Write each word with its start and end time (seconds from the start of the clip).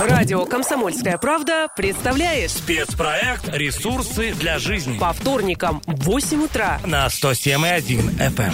Радио 0.00 0.46
«Комсомольская 0.46 1.18
правда» 1.18 1.68
представляет 1.76 2.50
Спецпроект 2.50 3.50
«Ресурсы 3.52 4.32
для 4.32 4.58
жизни». 4.58 4.96
по 4.96 5.12
вторникам 5.12 5.82
в 5.86 6.04
8 6.04 6.44
утра 6.44 6.80
На 6.86 7.06
107,1 7.08 8.16
FM. 8.16 8.52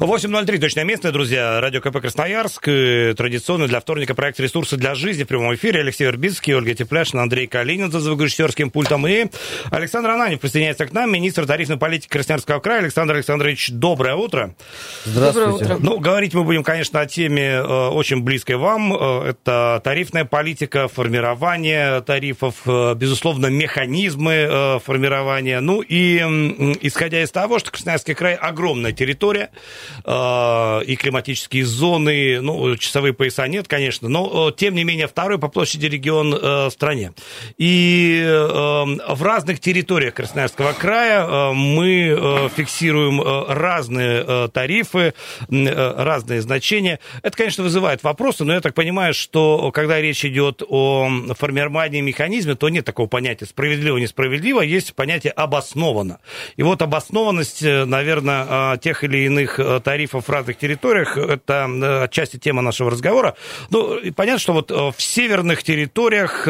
8.03, 0.00 0.58
точное 0.58 0.82
место, 0.82 1.12
друзья. 1.12 1.60
Радио 1.60 1.80
КП 1.80 2.00
Красноярск. 2.00 2.66
И 2.66 3.14
Традиционно 3.16 3.68
для 3.68 3.78
вторника 3.78 4.16
проект 4.16 4.40
«Ресурсы 4.40 4.76
для 4.76 4.96
жизни» 4.96 5.22
в 5.22 5.28
прямом 5.28 5.54
эфире. 5.54 5.82
Алексей 5.82 6.02
Вербицкий, 6.02 6.52
Ольга 6.52 6.74
Тепляшина, 6.74 7.22
Андрей 7.22 7.46
Калинин 7.46 7.92
за 7.92 8.00
звукорежиссерским 8.00 8.72
пультом. 8.72 9.06
И 9.06 9.26
Александр 9.70 10.10
Ананев 10.10 10.40
присоединяется 10.40 10.86
к 10.86 10.92
нам, 10.92 11.12
министр 11.12 11.46
тарифной 11.46 11.76
политики 11.76 12.10
Красноярского 12.10 12.58
края. 12.58 12.80
Александр 12.80 13.14
Александрович, 13.14 13.70
доброе 13.70 14.16
утро. 14.16 14.56
Здравствуйте. 15.04 15.48
Доброе 15.48 15.76
утро. 15.76 15.78
Ну, 15.80 16.00
говорить 16.00 16.34
мы 16.34 16.42
будем, 16.42 16.64
конечно, 16.64 16.98
о 16.98 17.06
теме 17.06 17.50
э, 17.50 17.62
очень 17.62 18.20
близкой 18.22 18.56
вам. 18.56 18.92
Э, 18.92 19.28
это 19.28 19.80
тарифная 19.84 20.24
политика, 20.24 20.87
формирование 20.88 22.00
тарифов, 22.02 22.54
э, 22.66 22.94
безусловно, 22.94 23.46
механизмы 23.46 24.32
э, 24.32 24.78
формирования. 24.84 25.60
Ну 25.60 25.80
и 25.80 26.18
исходя 26.80 27.22
из 27.22 27.30
того, 27.30 27.58
что 27.58 27.70
Красноярский 27.70 28.14
край 28.14 28.34
огромная 28.34 28.92
территория, 28.92 29.50
э, 30.04 30.80
и 30.84 30.96
климатические 30.96 31.64
зоны, 31.64 32.40
ну, 32.40 32.76
часовые 32.76 33.12
пояса 33.12 33.46
нет, 33.46 33.68
конечно, 33.68 34.08
но, 34.08 34.50
тем 34.50 34.74
не 34.74 34.84
менее, 34.84 35.06
второй 35.06 35.38
по 35.38 35.48
площади 35.48 35.86
регион 35.86 36.30
в 36.34 36.70
стране. 36.70 37.12
И 37.56 38.24
в 38.26 39.22
разных 39.22 39.60
территориях 39.60 40.14
Красноярского 40.14 40.72
края 40.72 41.52
мы 41.52 42.50
фиксируем 42.56 43.22
разные 43.48 44.48
тарифы, 44.48 45.14
разные 45.48 46.40
значения. 46.42 47.00
Это, 47.22 47.36
конечно, 47.36 47.64
вызывает 47.64 48.02
вопросы, 48.02 48.44
но 48.44 48.54
я 48.54 48.60
так 48.60 48.74
понимаю, 48.74 49.14
что 49.14 49.70
когда 49.72 50.00
речь 50.00 50.24
идет 50.24 50.62
о 50.66 50.77
формировании 51.36 52.00
механизма, 52.00 52.54
то 52.54 52.68
нет 52.68 52.84
такого 52.84 53.06
понятия 53.06 53.46
справедливо-несправедливо, 53.46 54.60
есть 54.60 54.94
понятие 54.94 55.32
обоснованно. 55.32 56.18
И 56.56 56.62
вот 56.62 56.82
обоснованность, 56.82 57.62
э, 57.62 57.84
наверное, 57.84 58.74
э, 58.74 58.78
тех 58.78 59.04
или 59.04 59.18
иных 59.26 59.58
э, 59.58 59.80
тарифов 59.82 60.26
в 60.26 60.30
разных 60.30 60.58
территориях, 60.58 61.16
это 61.16 61.68
э, 61.68 62.04
отчасти 62.04 62.36
тема 62.38 62.62
нашего 62.62 62.90
разговора. 62.90 63.34
Ну, 63.70 63.96
и 63.96 64.10
понятно, 64.10 64.38
что 64.40 64.52
вот 64.52 64.70
в 64.70 64.94
северных 64.98 65.62
территориях 65.62 66.44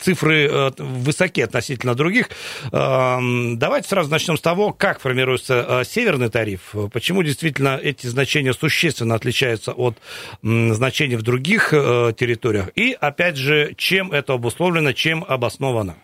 цифры 0.00 0.72
высоки 0.78 1.40
относительно 1.40 1.94
других. 1.94 2.30
Давайте 2.70 3.88
сразу 3.88 4.10
начнем 4.10 4.36
с 4.36 4.40
того, 4.40 4.72
как 4.72 5.00
формируется 5.00 5.82
северный 5.84 6.28
тариф, 6.28 6.74
почему 6.92 7.22
действительно 7.22 7.78
эти 7.82 8.06
значения 8.06 8.52
существенно 8.52 9.14
отличаются 9.14 9.72
от 9.72 9.96
значений 10.42 11.16
в 11.16 11.22
других 11.22 11.72
территориях, 12.16 12.70
и, 12.74 12.96
опять 12.98 13.36
же, 13.36 13.74
чем 13.76 14.12
это 14.12 14.34
обусловлено, 14.34 14.92
чем 14.92 15.24
обосновано. 15.26 15.96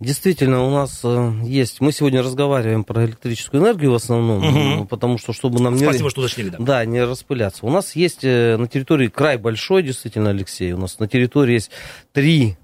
Действительно, 0.00 0.64
у 0.64 0.70
нас 0.70 1.02
э, 1.04 1.32
есть... 1.44 1.82
Мы 1.82 1.92
сегодня 1.92 2.22
разговариваем 2.22 2.84
про 2.84 3.04
электрическую 3.04 3.62
энергию 3.62 3.90
в 3.92 3.96
основном, 3.96 4.82
э, 4.82 4.86
потому 4.86 5.18
что, 5.18 5.34
чтобы 5.34 5.60
нам 5.60 5.76
Спасибо, 5.76 6.04
не... 6.04 6.10
что 6.10 6.20
уточнили, 6.22 6.48
да. 6.48 6.56
Да, 6.58 6.84
не 6.86 7.04
распыляться. 7.04 7.66
У 7.66 7.70
нас 7.70 7.94
есть 7.94 8.20
э, 8.24 8.56
на 8.56 8.66
территории 8.66 9.08
край 9.08 9.36
большой, 9.36 9.82
действительно, 9.82 10.30
Алексей. 10.30 10.72
У 10.72 10.78
нас 10.78 10.98
на 10.98 11.06
территории 11.06 11.52
есть 11.52 11.70
три 12.12 12.56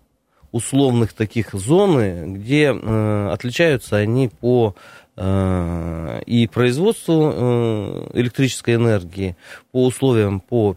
условных 0.51 1.13
таких 1.13 1.53
зоны, 1.53 2.39
где 2.39 2.73
э, 2.73 3.29
отличаются 3.31 3.97
они 3.97 4.29
по 4.29 4.75
э, 4.75 5.06
и 5.19 6.49
производству 6.53 7.33
э, 7.33 8.11
электрической 8.15 8.75
энергии, 8.75 9.35
по 9.73 9.87
условиям 9.87 10.41
по 10.41 10.77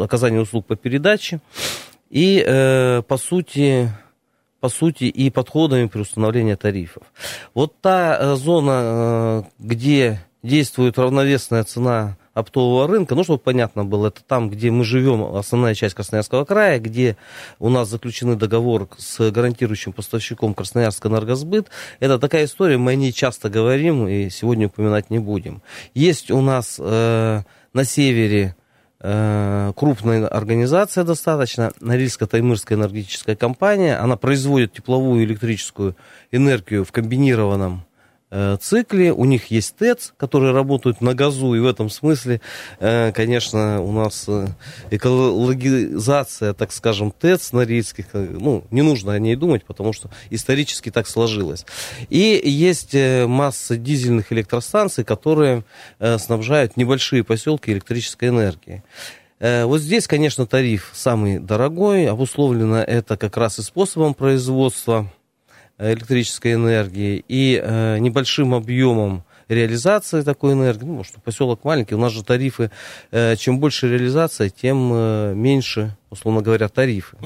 оказанию 0.00 0.42
услуг 0.42 0.64
по 0.66 0.76
передаче 0.76 1.40
и, 2.08 2.42
э, 2.46 3.02
по 3.02 3.16
сути, 3.18 3.90
по 4.60 4.68
сути, 4.68 5.04
и 5.04 5.30
подходами 5.30 5.88
при 5.88 6.00
установлении 6.00 6.54
тарифов. 6.54 7.02
Вот 7.52 7.80
та 7.80 8.16
э, 8.18 8.36
зона, 8.36 8.72
э, 8.80 9.42
где 9.58 10.24
действует 10.42 10.98
равновесная 10.98 11.64
цена 11.64 12.16
оптового 12.34 12.86
рынка, 12.88 13.14
ну, 13.14 13.24
чтобы 13.24 13.38
понятно 13.38 13.84
было, 13.84 14.08
это 14.08 14.22
там, 14.22 14.50
где 14.50 14.70
мы 14.70 14.84
живем, 14.84 15.36
основная 15.36 15.74
часть 15.74 15.94
Красноярского 15.94 16.44
края, 16.44 16.80
где 16.80 17.16
у 17.58 17.68
нас 17.70 17.88
заключены 17.88 18.36
договор 18.36 18.88
с 18.98 19.30
гарантирующим 19.30 19.92
поставщиком 19.92 20.52
Красноярск 20.52 21.06
Энергосбыт. 21.06 21.68
Это 22.00 22.18
такая 22.18 22.44
история, 22.44 22.76
мы 22.76 22.92
о 22.92 22.94
ней 22.96 23.12
часто 23.12 23.48
говорим 23.48 24.08
и 24.08 24.28
сегодня 24.30 24.66
упоминать 24.66 25.10
не 25.10 25.20
будем. 25.20 25.62
Есть 25.94 26.30
у 26.30 26.40
нас 26.40 26.76
э, 26.78 27.42
на 27.72 27.84
севере 27.84 28.56
э, 29.00 29.72
крупная 29.76 30.26
организация 30.26 31.04
достаточно, 31.04 31.72
Норильско-Таймырская 31.80 32.74
энергетическая 32.74 33.36
компания. 33.36 33.96
Она 33.96 34.16
производит 34.16 34.72
тепловую 34.72 35.22
и 35.22 35.24
электрическую 35.24 35.96
энергию 36.32 36.84
в 36.84 36.90
комбинированном 36.90 37.84
цикле. 38.60 39.12
У 39.12 39.24
них 39.24 39.50
есть 39.50 39.76
ТЭЦ, 39.76 40.12
которые 40.16 40.52
работают 40.52 41.00
на 41.00 41.14
газу, 41.14 41.54
и 41.54 41.60
в 41.60 41.66
этом 41.66 41.88
смысле, 41.90 42.40
э, 42.80 43.12
конечно, 43.12 43.80
у 43.80 43.92
нас 43.92 44.24
э, 44.28 44.48
экологизация, 44.90 46.52
так 46.54 46.72
скажем, 46.72 47.10
ТЭЦ 47.12 47.52
норильских, 47.52 48.06
э, 48.12 48.36
ну, 48.40 48.64
не 48.70 48.82
нужно 48.82 49.12
о 49.12 49.18
ней 49.18 49.36
думать, 49.36 49.64
потому 49.64 49.92
что 49.92 50.10
исторически 50.30 50.90
так 50.90 51.06
сложилось. 51.06 51.64
И 52.10 52.40
есть 52.44 52.94
э, 52.94 53.26
масса 53.26 53.76
дизельных 53.76 54.32
электростанций, 54.32 55.04
которые 55.04 55.64
э, 55.98 56.18
снабжают 56.18 56.76
небольшие 56.76 57.24
поселки 57.24 57.70
электрической 57.72 58.28
энергией. 58.30 58.82
Э, 59.40 59.64
Вот 59.64 59.80
здесь, 59.80 60.06
конечно, 60.06 60.46
тариф 60.46 60.90
самый 60.94 61.38
дорогой. 61.38 62.08
Обусловлено 62.08 62.78
это 62.78 63.16
как 63.16 63.36
раз 63.36 63.58
и 63.58 63.62
способом 63.62 64.14
производства 64.14 65.06
э, 65.06 65.23
электрической 65.78 66.54
энергии 66.54 67.24
и 67.28 67.60
э, 67.62 67.98
небольшим 67.98 68.54
объемом 68.54 69.24
реализации 69.48 70.22
такой 70.22 70.52
энергии. 70.52 70.84
Ну, 70.84 71.04
что 71.04 71.20
поселок 71.20 71.64
маленький, 71.64 71.94
у 71.94 71.98
нас 71.98 72.12
же 72.12 72.24
тарифы, 72.24 72.70
э, 73.10 73.36
чем 73.36 73.58
больше 73.58 73.88
реализация, 73.88 74.48
тем 74.48 74.90
э, 74.92 75.34
меньше, 75.34 75.96
условно 76.10 76.42
говоря, 76.42 76.68
тарифы. 76.68 77.16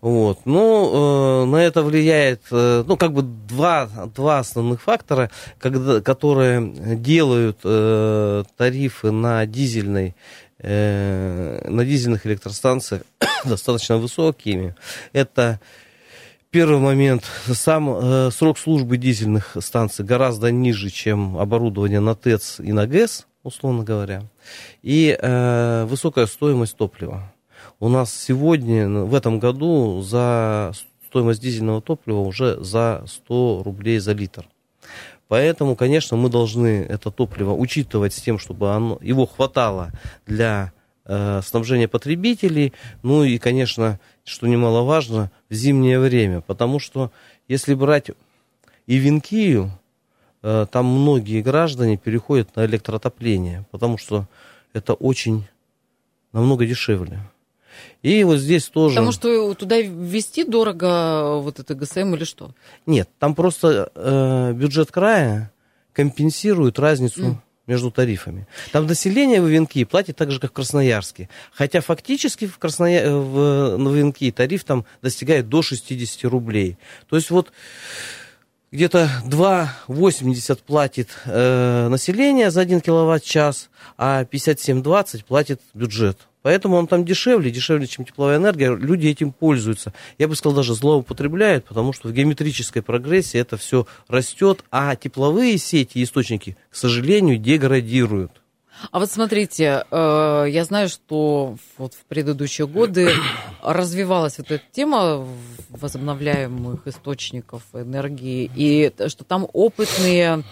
Вот. 0.00 0.40
Ну, 0.44 1.42
э, 1.42 1.44
на 1.46 1.56
это 1.56 1.82
влияет, 1.82 2.42
э, 2.50 2.84
ну, 2.86 2.96
как 2.96 3.12
бы 3.12 3.22
два, 3.22 3.88
два 4.14 4.40
основных 4.40 4.82
фактора, 4.82 5.30
когда, 5.58 6.00
которые 6.00 6.96
делают 6.96 7.58
э, 7.64 8.44
тарифы 8.56 9.10
на 9.10 9.46
дизельной 9.46 10.14
э, 10.58 11.68
на 11.68 11.84
дизельных 11.84 12.26
электростанциях 12.26 13.02
достаточно 13.44 13.98
высокими. 13.98 14.74
Это 15.12 15.60
первый 16.54 16.78
момент. 16.78 17.24
Сам 17.52 17.90
э, 17.90 18.30
срок 18.30 18.58
службы 18.58 18.96
дизельных 18.96 19.56
станций 19.58 20.04
гораздо 20.04 20.52
ниже, 20.52 20.88
чем 20.88 21.36
оборудование 21.36 21.98
на 21.98 22.14
ТЭЦ 22.14 22.60
и 22.60 22.72
на 22.72 22.86
ГЭС, 22.86 23.26
условно 23.42 23.82
говоря. 23.82 24.22
И 24.80 25.18
э, 25.20 25.84
высокая 25.86 26.26
стоимость 26.26 26.76
топлива. 26.76 27.34
У 27.80 27.88
нас 27.88 28.14
сегодня, 28.14 28.88
в 28.88 29.16
этом 29.16 29.40
году, 29.40 30.00
за 30.02 30.70
стоимость 31.08 31.42
дизельного 31.42 31.82
топлива 31.82 32.20
уже 32.20 32.62
за 32.62 33.02
100 33.04 33.62
рублей 33.64 33.98
за 33.98 34.12
литр. 34.12 34.46
Поэтому, 35.26 35.74
конечно, 35.74 36.16
мы 36.16 36.28
должны 36.28 36.86
это 36.88 37.10
топливо 37.10 37.50
учитывать 37.50 38.14
с 38.14 38.22
тем, 38.22 38.38
чтобы 38.38 38.72
оно, 38.72 38.96
его 39.00 39.26
хватало 39.26 39.90
для 40.24 40.72
э, 41.06 41.40
снабжения 41.42 41.88
потребителей. 41.88 42.72
Ну 43.02 43.24
и, 43.24 43.38
конечно, 43.38 44.00
что 44.24 44.46
немаловажно, 44.46 45.30
в 45.48 45.54
зимнее 45.54 45.98
время. 45.98 46.40
Потому 46.40 46.78
что 46.78 47.10
если 47.48 47.74
брать 47.74 48.10
и 48.86 48.96
Винкию, 48.96 49.70
э, 50.42 50.66
там 50.70 50.86
многие 50.86 51.42
граждане 51.42 51.96
переходят 51.96 52.54
на 52.56 52.66
электротопление, 52.66 53.64
потому 53.70 53.98
что 53.98 54.26
это 54.72 54.94
очень 54.94 55.46
намного 56.32 56.66
дешевле. 56.66 57.20
И 58.02 58.22
вот 58.24 58.38
здесь 58.38 58.68
тоже... 58.68 58.94
Потому 58.94 59.12
что 59.12 59.54
туда 59.54 59.80
ввести 59.80 60.44
дорого 60.44 61.38
вот 61.38 61.58
это 61.58 61.74
ГСМ 61.74 62.14
или 62.14 62.24
что? 62.24 62.50
Нет, 62.86 63.08
там 63.18 63.34
просто 63.34 63.90
э, 63.94 64.52
бюджет 64.52 64.90
края 64.92 65.50
компенсирует 65.92 66.78
разницу 66.78 67.24
М. 67.24 67.42
между 67.66 67.90
тарифами. 67.90 68.46
Там 68.72 68.86
население 68.86 69.40
в 69.40 69.46
Венки 69.46 69.84
платит 69.84 70.16
так 70.16 70.30
же, 70.30 70.40
как 70.40 70.50
в 70.50 70.54
Красноярске. 70.54 71.28
Хотя 71.52 71.80
фактически 71.80 72.46
в, 72.46 72.58
Красноя... 72.58 73.10
в... 73.10 73.76
на 73.76 73.88
Венки 73.88 74.30
тариф 74.30 74.64
там 74.64 74.84
достигает 75.02 75.48
до 75.48 75.62
60 75.62 76.24
рублей. 76.24 76.76
То 77.08 77.16
есть 77.16 77.30
вот 77.30 77.52
где-то 78.74 79.08
2,80 79.24 80.58
платит 80.66 81.08
э, 81.26 81.86
население 81.88 82.50
за 82.50 82.62
1 82.62 82.80
киловатт-час, 82.80 83.70
а 83.96 84.24
57,20 84.24 85.24
платит 85.24 85.60
бюджет. 85.74 86.18
Поэтому 86.42 86.76
он 86.76 86.88
там 86.88 87.04
дешевле, 87.04 87.52
дешевле, 87.52 87.86
чем 87.86 88.04
тепловая 88.04 88.38
энергия. 88.38 88.74
Люди 88.74 89.06
этим 89.06 89.30
пользуются. 89.30 89.94
Я 90.18 90.26
бы 90.26 90.34
сказал, 90.34 90.56
даже 90.56 90.74
злоупотребляют, 90.74 91.66
потому 91.66 91.92
что 91.92 92.08
в 92.08 92.12
геометрической 92.12 92.82
прогрессии 92.82 93.38
это 93.38 93.56
все 93.56 93.86
растет, 94.08 94.64
а 94.72 94.96
тепловые 94.96 95.56
сети 95.56 96.02
источники, 96.02 96.56
к 96.68 96.74
сожалению, 96.74 97.38
деградируют. 97.38 98.32
А 98.90 98.98
вот 98.98 99.10
смотрите, 99.10 99.84
э, 99.90 100.46
я 100.48 100.64
знаю, 100.64 100.88
что 100.88 101.56
вот 101.78 101.94
в 101.94 102.04
предыдущие 102.04 102.66
годы 102.66 103.10
развивалась 103.62 104.38
вот 104.38 104.50
эта 104.50 104.64
тема 104.72 105.26
возобновляемых 105.70 106.86
источников 106.86 107.62
энергии, 107.72 108.50
и 108.54 108.92
что 109.08 109.24
там 109.24 109.48
опытные 109.52 110.44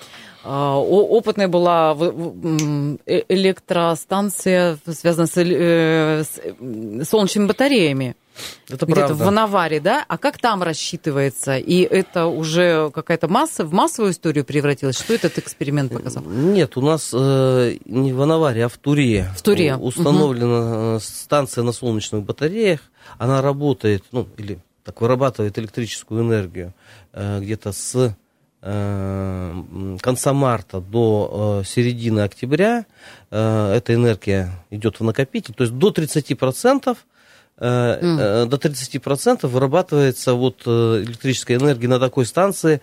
опытная 0.45 1.49
была 1.49 1.97
э, 1.99 3.23
электростанция, 3.29 4.79
связанная 4.87 5.27
с, 5.27 5.37
э, 5.37 6.25
с 7.05 7.09
солнечными 7.09 7.47
батареями. 7.47 8.17
Это 8.69 8.87
Где-то 8.87 9.15
в 9.15 9.31
Наваре, 9.31 9.79
да? 9.81 10.05
А 10.09 10.19
как 10.19 10.39
там 10.39 10.63
рассчитывается? 10.63 11.59
И 11.59 11.83
это 11.83 12.27
уже 12.27 12.91
какая-то 12.91 13.29
масса, 13.29 13.65
в 13.65 13.73
массовую 13.73 14.13
историю 14.13 14.45
превратилась? 14.45 14.99
Что 14.99 15.15
этот 15.15 15.39
эксперимент 15.39 15.93
показал? 15.93 16.25
Нет, 16.25 16.77
у 16.77 16.81
нас 16.81 17.11
э, 17.15 17.77
не 17.85 18.13
в 18.13 18.27
Наваре, 18.27 18.65
а 18.65 18.69
в 18.69 18.79
Туре. 18.79 19.29
В 19.37 19.43
Туре. 19.43 19.77
Установлена 19.77 20.95
угу. 20.95 21.01
станция 21.01 21.63
на 21.63 21.73
солнечных 21.73 22.23
батареях. 22.23 22.81
Она 23.19 23.43
работает, 23.43 24.05
ну, 24.13 24.27
или 24.39 24.59
так 24.85 25.01
вырабатывает 25.01 25.59
электрическую 25.59 26.23
энергию 26.23 26.75
э, 27.13 27.41
где-то 27.41 27.73
с 27.73 28.17
конца 28.63 30.33
марта 30.33 30.81
до 30.81 31.63
э, 31.63 31.67
середины 31.67 32.21
октября 32.21 32.87
э, 33.33 33.75
эта 33.77 33.95
энергия 33.95 34.53
идет 34.71 35.01
в 35.01 35.05
накопитель, 35.05 35.53
то 35.53 35.65
есть 35.65 35.75
до 35.77 35.91
30% 35.91 36.97
mm. 37.59 38.47
до 38.47 38.57
30% 38.57 39.47
вырабатывается 39.49 40.35
вот 40.35 40.63
электрическая 40.67 41.59
энергия 41.59 41.89
на 41.89 41.99
такой 41.99 42.25
станции 42.25 42.81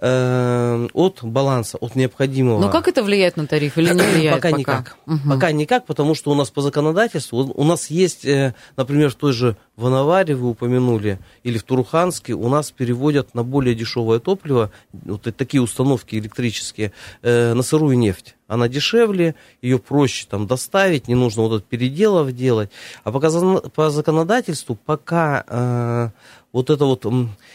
Э, 0.00 0.86
от 0.92 1.24
баланса, 1.24 1.76
от 1.78 1.96
необходимого. 1.96 2.60
Но 2.60 2.70
как 2.70 2.86
это 2.86 3.02
влияет 3.02 3.36
на 3.36 3.48
тариф 3.48 3.78
или 3.78 3.92
не 3.92 4.00
влияет 4.14 4.36
пока? 4.36 4.48
Пока 4.50 4.58
никак. 4.58 4.96
Угу. 5.06 5.28
Пока 5.28 5.50
никак, 5.50 5.86
потому 5.86 6.14
что 6.14 6.30
у 6.30 6.36
нас 6.36 6.50
по 6.50 6.62
законодательству, 6.62 7.52
у 7.52 7.64
нас 7.64 7.90
есть, 7.90 8.24
э, 8.24 8.54
например, 8.76 9.10
в 9.10 9.16
той 9.16 9.32
же 9.32 9.56
Ванаваре 9.74 10.36
вы 10.36 10.50
упомянули, 10.50 11.18
или 11.42 11.58
в 11.58 11.64
Туруханске, 11.64 12.34
у 12.34 12.48
нас 12.48 12.70
переводят 12.70 13.34
на 13.34 13.42
более 13.42 13.74
дешевое 13.74 14.20
топливо, 14.20 14.70
вот 14.92 15.22
такие 15.36 15.60
установки 15.60 16.14
электрические, 16.14 16.92
э, 17.22 17.54
на 17.54 17.62
сырую 17.64 17.98
нефть. 17.98 18.36
Она 18.46 18.68
дешевле, 18.68 19.34
ее 19.62 19.80
проще 19.80 20.26
там 20.30 20.46
доставить, 20.46 21.08
не 21.08 21.16
нужно 21.16 21.42
вот 21.42 21.56
этот 21.56 21.68
переделов 21.68 22.32
делать. 22.32 22.70
А 23.02 23.10
пока 23.10 23.30
по 23.74 23.90
законодательству, 23.90 24.74
пока 24.76 26.12
вот 26.58 26.70
это 26.70 26.86
вот 26.86 27.06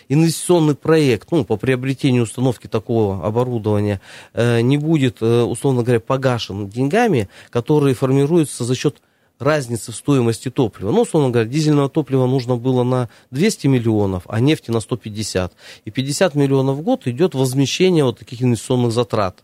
инвестиционный 0.07 0.75
проект 0.75 1.29
ну, 1.31 1.44
по 1.44 1.57
приобретению 1.57 2.23
установки 2.23 2.67
такого 2.67 3.25
оборудования 3.25 4.00
э, 4.33 4.61
не 4.61 4.77
будет, 4.77 5.17
э, 5.19 5.41
условно 5.41 5.83
говоря, 5.83 6.00
погашен 6.00 6.69
деньгами, 6.69 7.27
которые 7.50 7.95
формируются 7.95 8.63
за 8.63 8.75
счет 8.75 9.01
разницы 9.39 9.91
в 9.91 9.95
стоимости 9.95 10.50
топлива. 10.50 10.91
Ну, 10.91 11.01
условно 11.01 11.31
говоря, 11.31 11.50
дизельного 11.50 11.89
топлива 11.89 12.27
нужно 12.27 12.55
было 12.55 12.83
на 12.83 13.09
200 13.31 13.67
миллионов, 13.67 14.23
а 14.27 14.39
нефти 14.39 14.71
на 14.71 14.79
150. 14.79 15.51
И 15.83 15.91
50 15.91 16.35
миллионов 16.35 16.77
в 16.77 16.81
год 16.81 17.05
идет 17.05 17.35
возмещение 17.35 18.05
вот 18.05 18.19
таких 18.19 18.41
инвестиционных 18.41 18.94
затрат. 18.94 19.44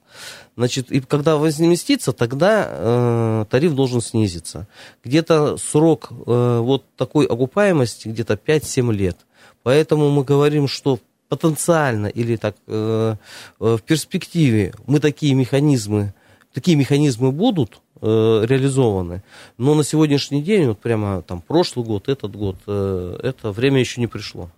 Значит, 0.56 0.90
и 0.90 1.02
когда 1.02 1.36
возместится, 1.36 2.14
тогда 2.14 2.66
э, 2.70 3.46
тариф 3.50 3.74
должен 3.74 4.00
снизиться. 4.00 4.68
Где-то 5.04 5.58
срок 5.58 6.10
э, 6.12 6.60
вот 6.60 6.86
такой 6.96 7.26
окупаемости 7.26 8.08
где-то 8.08 8.36
5-7 8.36 8.94
лет. 8.94 9.18
Поэтому 9.64 10.10
мы 10.10 10.24
говорим, 10.24 10.68
что 10.68 11.00
потенциально 11.30 12.08
или 12.08 12.36
так 12.36 12.56
э, 12.68 13.16
э, 13.60 13.78
в 13.78 13.82
перспективе 13.84 14.74
мы 14.88 15.00
такие 15.00 15.36
механизмы, 15.36 16.14
такие 16.54 16.76
механизмы 16.76 17.32
будут 17.32 17.82
э, 18.02 18.46
реализованы, 18.48 19.22
но 19.58 19.76
на 19.76 19.84
сегодняшний 19.84 20.42
день, 20.42 20.68
вот 20.68 20.80
прямо 20.80 21.22
там 21.22 21.42
прошлый 21.42 21.86
год, 21.86 22.10
этот 22.10 22.36
год, 22.36 22.58
э, 22.68 23.20
это 23.22 23.52
время 23.52 23.80
еще 23.80 24.02
не 24.02 24.08
пришло. 24.08 24.50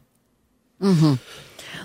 Угу. 0.79 1.17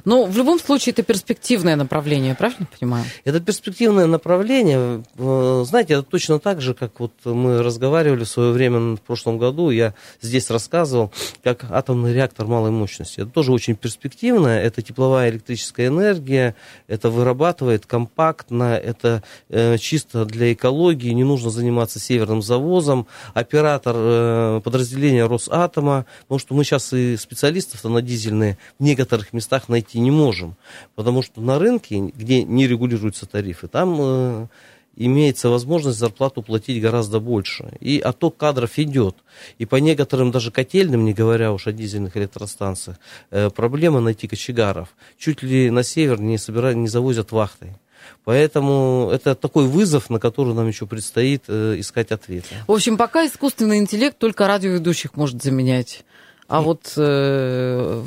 Но 0.05 0.25
в 0.25 0.37
любом 0.37 0.59
случае 0.59 0.93
это 0.93 1.03
перспективное 1.03 1.77
направление, 1.77 2.35
правильно 2.35 2.67
понимаю? 2.79 3.05
Это 3.25 3.41
перспективное 3.41 4.07
направление. 4.07 5.03
Э, 5.19 5.65
знаете, 5.67 5.95
это 5.95 6.03
точно 6.03 6.39
так 6.39 6.61
же, 6.61 6.75
как 6.75 7.01
вот 7.01 7.13
мы 7.25 7.63
разговаривали 7.63 8.25
в 8.25 8.29
свое 8.29 8.53
время 8.53 8.97
в 8.97 9.01
прошлом 9.01 9.39
году, 9.39 9.71
я 9.71 9.95
здесь 10.21 10.51
рассказывал, 10.51 11.13
как 11.43 11.65
атомный 11.71 12.13
реактор 12.13 12.47
малой 12.47 12.71
мощности. 12.71 13.21
Это 13.21 13.31
тоже 13.31 13.53
очень 13.53 13.77
перспективное, 13.77 14.61
это 14.63 14.83
тепловая 14.83 15.31
электрическая 15.31 15.89
энергия, 15.89 16.55
это 16.89 17.11
вырабатывает 17.11 17.87
компактно, 17.87 18.75
это 18.75 19.23
э, 19.49 19.79
чисто 19.79 20.25
для 20.25 20.53
экологии, 20.53 21.11
не 21.11 21.25
нужно 21.25 21.51
заниматься 21.51 21.99
северным 21.99 22.43
завозом. 22.43 23.07
Оператор 23.35 23.95
э, 23.97 24.61
подразделения 24.65 25.27
Росатома, 25.27 26.07
потому 26.23 26.39
что 26.39 26.55
мы 26.55 26.65
сейчас 26.65 26.93
и 26.93 27.17
специалистов 27.17 27.85
на 27.85 28.03
дизельные 28.03 28.59
в 28.79 28.83
некоторых 28.83 29.33
местах 29.33 29.69
найти 29.69 29.86
найти 29.87 30.01
не 30.01 30.11
можем, 30.11 30.57
потому 30.95 31.23
что 31.23 31.41
на 31.41 31.59
рынке, 31.59 31.99
где 31.99 32.45
не 32.45 32.67
регулируются 32.67 33.27
тарифы, 33.27 33.69
там 33.69 33.97
э, 33.99 34.47
имеется 34.97 35.49
возможность 35.49 35.99
зарплату 35.99 36.43
платить 36.43 36.83
гораздо 36.83 37.21
больше. 37.21 37.73
И 37.81 38.01
отток 38.01 38.37
кадров 38.37 38.79
идет. 38.79 39.17
И 39.59 39.67
по 39.67 39.77
некоторым 39.77 40.31
даже 40.31 40.51
котельным, 40.51 41.05
не 41.05 41.13
говоря 41.13 41.53
уж 41.53 41.67
о 41.67 41.73
дизельных 41.73 42.17
электростанциях, 42.17 42.97
э, 43.31 43.51
проблема 43.51 44.01
найти 44.01 44.29
кочегаров. 44.29 44.89
Чуть 45.19 45.43
ли 45.43 45.71
на 45.71 45.83
север 45.83 46.21
не, 46.21 46.39
собирают, 46.39 46.77
не 46.77 46.89
завозят 46.89 47.33
вахтой. 47.33 47.71
Поэтому 48.25 49.11
это 49.13 49.35
такой 49.35 49.67
вызов, 49.67 50.11
на 50.11 50.21
который 50.21 50.55
нам 50.55 50.69
еще 50.69 50.87
предстоит 50.87 51.45
э, 51.49 51.77
искать 51.79 52.13
ответы. 52.13 52.55
В 52.67 52.73
общем, 52.73 52.97
пока 52.97 53.27
искусственный 53.27 53.79
интеллект 53.79 54.17
только 54.19 54.47
радиоведущих 54.47 55.17
может 55.17 55.43
заменять. 55.43 56.05
А 56.49 56.61
вот 56.61 56.93
э, 56.97 58.03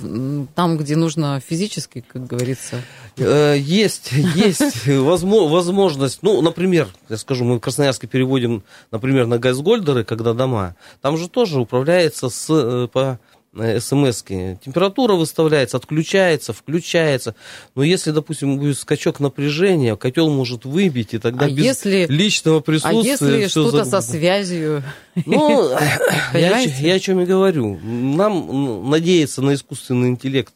там, 0.55 0.77
где 0.77 0.95
нужно 0.95 1.41
физически, 1.45 2.05
как 2.07 2.25
говорится. 2.25 2.81
Э, 3.17 3.55
есть, 3.57 4.11
есть 4.35 4.87
возможность. 4.87 6.19
Ну, 6.21 6.41
например, 6.41 6.87
я 7.09 7.17
скажу, 7.17 7.43
мы 7.43 7.57
в 7.57 7.59
Красноярске 7.59 8.07
переводим, 8.07 8.63
например, 8.91 9.27
на 9.27 9.39
газгольдеры, 9.39 10.05
когда 10.05 10.33
дома. 10.33 10.75
Там 11.01 11.17
же 11.17 11.27
тоже 11.27 11.59
управляется 11.59 12.29
с, 12.29 12.47
э, 12.49 12.87
по 12.87 13.19
смс 13.53 14.23
-ки. 14.23 14.57
Температура 14.63 15.15
выставляется, 15.15 15.77
отключается, 15.77 16.53
включается. 16.53 17.35
Но 17.75 17.83
если, 17.83 18.11
допустим, 18.11 18.57
будет 18.57 18.77
скачок 18.77 19.19
напряжения, 19.19 19.95
котел 19.95 20.29
может 20.29 20.65
выбить, 20.65 21.13
и 21.13 21.17
тогда 21.17 21.45
а 21.45 21.49
без 21.49 21.65
если, 21.65 22.05
личного 22.07 22.59
присутствия... 22.59 22.99
А 22.99 23.03
если 23.03 23.47
что-то 23.47 23.83
за... 23.83 24.01
со 24.01 24.01
связью? 24.01 24.83
Ну, 25.25 25.71
я, 26.33 26.59
я 26.59 26.93
о 26.93 26.99
чем 26.99 27.21
и 27.21 27.25
говорю. 27.25 27.79
Нам 27.81 28.89
надеяться 28.89 29.41
на 29.41 29.55
искусственный 29.55 30.09
интеллект 30.09 30.53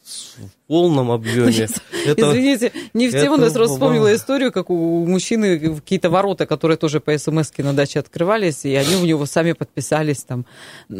полном 0.66 1.10
объеме. 1.10 1.68
Это, 2.06 2.30
Извините, 2.30 2.72
не 2.92 3.08
в 3.08 3.12
тему, 3.12 3.36
но 3.36 3.44
я 3.44 3.50
сразу 3.50 3.74
вспомнила 3.74 4.14
историю, 4.14 4.52
как 4.52 4.70
у 4.70 5.06
мужчины 5.06 5.58
какие-то 5.76 6.10
ворота, 6.10 6.46
которые 6.46 6.76
тоже 6.76 7.00
по 7.00 7.16
смс 7.16 7.50
на 7.58 7.72
даче 7.72 8.00
открывались, 8.00 8.64
и 8.64 8.74
они 8.74 8.96
у 8.96 9.04
него 9.04 9.26
сами 9.26 9.52
подписались, 9.52 10.22
там, 10.24 10.46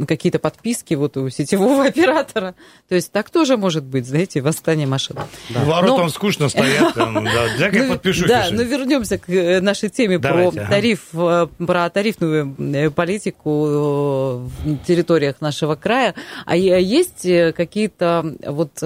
какие-то 0.06 0.38
подписки 0.38 0.94
вот 0.94 1.16
у 1.16 1.28
сетевого 1.30 1.84
оператора. 1.86 2.54
То 2.88 2.94
есть 2.94 3.12
так 3.12 3.30
тоже 3.30 3.56
может 3.56 3.84
быть, 3.84 4.06
знаете, 4.06 4.40
восстание 4.42 4.86
машин. 4.86 5.16
Да. 5.50 5.64
Воротам 5.64 6.06
но... 6.06 6.08
скучно 6.08 6.48
стоят, 6.48 6.94
там, 6.94 7.24
да, 7.24 7.68
я 7.68 7.88
подпишусь. 7.88 8.28
Да, 8.28 8.48
но 8.50 8.62
вернемся 8.62 9.18
к 9.18 9.28
э, 9.28 9.60
нашей 9.60 9.88
теме 9.88 10.18
про 10.18 10.50
тариф, 10.50 11.00
э, 11.12 11.46
про 11.58 11.90
тарифную 11.90 12.54
э, 12.58 12.90
политику 12.90 13.50
в 13.50 14.78
территориях 14.86 15.40
нашего 15.40 15.74
края. 15.74 16.14
А 16.44 16.56
есть 16.56 17.26
какие-то 17.54 18.36
вот 18.46 18.82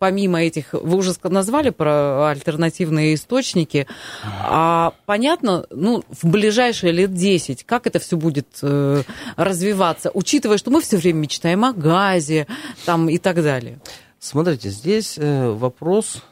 помимо 0.00 0.42
этих, 0.42 0.72
вы 0.72 0.96
уже 0.96 1.12
назвали 1.22 1.68
про 1.70 2.30
альтернативные 2.30 3.14
источники, 3.14 3.86
а 4.24 4.94
понятно, 5.04 5.66
ну, 5.70 6.02
в 6.08 6.26
ближайшие 6.26 6.90
лет 6.90 7.14
10, 7.14 7.64
как 7.64 7.86
это 7.86 7.98
все 7.98 8.16
будет 8.16 8.48
э, 8.62 9.02
развиваться, 9.36 10.10
учитывая, 10.12 10.56
что 10.56 10.70
мы 10.70 10.80
все 10.80 10.96
время 10.96 11.18
мечтаем 11.18 11.64
о 11.66 11.74
газе 11.74 12.46
там 12.86 13.10
и 13.10 13.18
так 13.18 13.42
далее? 13.42 13.78
Смотрите, 14.18 14.70
здесь 14.70 15.18
э, 15.18 15.50
вопрос 15.50 16.22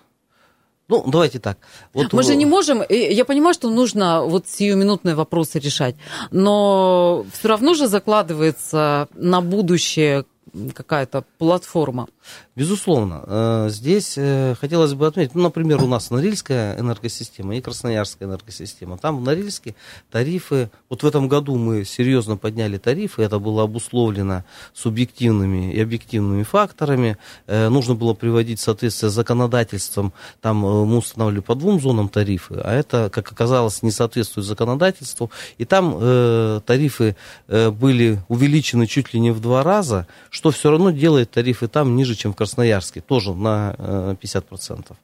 ну, 0.89 1.05
давайте 1.07 1.39
так. 1.39 1.59
Вот 1.93 2.15
Мы 2.15 2.23
же 2.23 2.35
не 2.35 2.47
можем, 2.47 2.83
я 2.89 3.27
понимаю, 3.27 3.53
что 3.53 3.69
нужно 3.69 4.23
вот 4.23 4.49
сиюминутные 4.49 5.15
вопросы 5.15 5.59
решать, 5.59 5.97
но 6.31 7.27
все 7.31 7.49
равно 7.49 7.75
же 7.75 7.89
закладывается 7.89 9.09
на 9.13 9.43
будущее 9.43 10.25
какая-то 10.75 11.25
платформа. 11.39 12.09
Безусловно. 12.57 13.23
Э, 13.27 13.69
здесь 13.71 14.15
э, 14.17 14.57
хотелось 14.61 14.95
бы 14.95 15.07
отметить, 15.07 15.35
ну, 15.35 15.43
например, 15.43 15.83
у 15.83 15.87
нас 15.87 16.11
Норильская 16.11 16.79
энергосистема 16.79 17.57
и 17.57 17.61
Красноярская 17.61 18.29
энергосистема. 18.29 18.99
Там 18.99 19.19
в 19.19 19.23
Норильске 19.23 19.77
тарифы, 20.11 20.71
вот 20.89 21.03
в 21.03 21.07
этом 21.07 21.29
году 21.29 21.57
мы 21.57 21.85
серьезно 21.85 22.37
подняли 22.37 22.77
тарифы, 22.77 23.23
это 23.23 23.39
было 23.39 23.63
обусловлено 23.63 24.45
субъективными 24.75 25.73
и 25.73 25.81
объективными 25.81 26.43
факторами. 26.43 27.17
Э, 27.47 27.69
нужно 27.69 27.95
было 27.95 28.15
приводить 28.15 28.59
в 28.59 28.63
соответствие 28.63 29.11
с 29.11 29.15
законодательством, 29.15 30.13
там 30.41 30.59
мы 30.59 30.97
устанавливали 30.97 31.41
по 31.41 31.55
двум 31.55 31.81
зонам 31.81 32.09
тарифы, 32.09 32.57
а 32.57 32.75
это, 32.75 33.09
как 33.11 33.31
оказалось, 33.31 33.83
не 33.83 33.93
соответствует 33.93 34.47
законодательству. 34.47 35.31
И 35.59 35.65
там 35.65 36.63
тарифы 36.63 37.17
были 37.47 38.21
увеличены 38.29 38.87
чуть 38.87 39.15
ли 39.15 39.21
не 39.21 39.31
в 39.31 39.41
два 39.41 39.63
раза, 39.63 40.07
что 40.39 40.53
все 40.53 40.71
равно 40.71 40.91
делает 40.91 41.33
тарифы 41.33 41.67
там 41.67 41.97
ниже, 41.97 42.15
чем 42.15 42.33
в 42.33 42.37
Красноярске, 42.37 43.01
тоже 43.01 43.35
на 43.35 43.75
50%. 44.23 44.85
Э, 44.89 44.95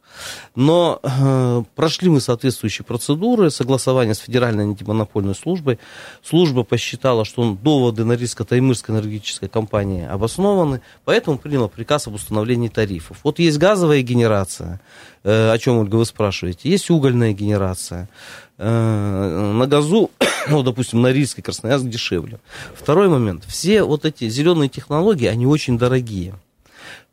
Но 0.54 1.00
э, 1.02 1.64
прошли 1.74 2.08
мы 2.08 2.20
соответствующие 2.20 2.84
процедуры, 2.84 3.50
согласования 3.50 4.14
с 4.14 4.18
Федеральной 4.18 4.62
антимонопольной 4.62 5.34
службой. 5.34 5.80
Служба 6.22 6.62
посчитала, 6.62 7.24
что 7.24 7.58
доводы 7.60 8.04
на 8.04 8.12
риск 8.12 8.44
Таймырской 8.44 8.94
энергетической 8.94 9.48
компании 9.48 10.06
обоснованы, 10.06 10.82
поэтому 11.04 11.36
приняла 11.36 11.66
приказ 11.66 12.06
об 12.06 12.14
установлении 12.14 12.68
тарифов. 12.68 13.16
Вот 13.24 13.40
есть 13.40 13.58
газовая 13.58 14.02
генерация, 14.02 14.80
э, 15.24 15.50
о 15.50 15.58
чем, 15.58 15.78
Ольга, 15.78 15.96
вы 15.96 16.04
спрашиваете, 16.06 16.70
есть 16.70 16.88
угольная 16.90 17.32
генерация. 17.32 18.08
На 18.56 19.66
газу, 19.66 20.12
ну, 20.48 20.62
допустим, 20.62 21.02
на 21.02 21.12
Рильске, 21.12 21.42
Красноярск 21.42 21.86
дешевле. 21.86 22.38
Второй 22.74 23.08
момент. 23.08 23.44
Все 23.46 23.82
вот 23.82 24.04
эти 24.04 24.28
зеленые 24.28 24.68
технологии, 24.68 25.26
они 25.26 25.46
очень 25.46 25.78
дорогие. 25.78 26.34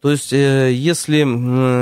То 0.02 0.10
есть, 0.12 0.34
э, 0.34 0.72
если 0.74 1.24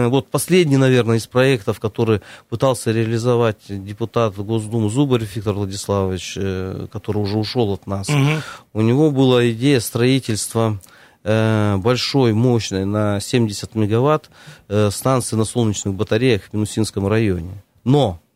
вот 0.10 0.28
последний, 0.28 0.76
наверное, 0.76 1.18
из 1.18 1.28
проектов, 1.28 1.80
который 1.80 2.22
пытался 2.50 2.92
реализовать 2.92 3.60
депутат 3.70 4.36
Госдумы 4.36 4.90
Зубарев 4.90 5.34
Виктор 5.36 5.54
Владиславович, 5.54 6.34
э, 6.36 6.88
который 6.92 7.20
уже 7.20 7.38
ушел 7.38 7.72
от 7.72 7.88
нас, 7.88 8.10
угу. 8.10 8.42
у 8.74 8.82
него 8.82 9.12
была 9.12 9.50
идея 9.52 9.80
строительства 9.80 10.80
большой, 11.22 12.32
мощной, 12.32 12.86
на 12.86 13.20
70 13.20 13.76
мегаватт 13.76 14.30
станции 14.90 15.36
на 15.36 15.44
солнечных 15.44 15.94
батареях 15.94 16.44
в 16.44 16.54
Минусинском 16.54 17.08
районе. 17.08 17.62
Но 17.84 18.22
Э, 18.22 18.29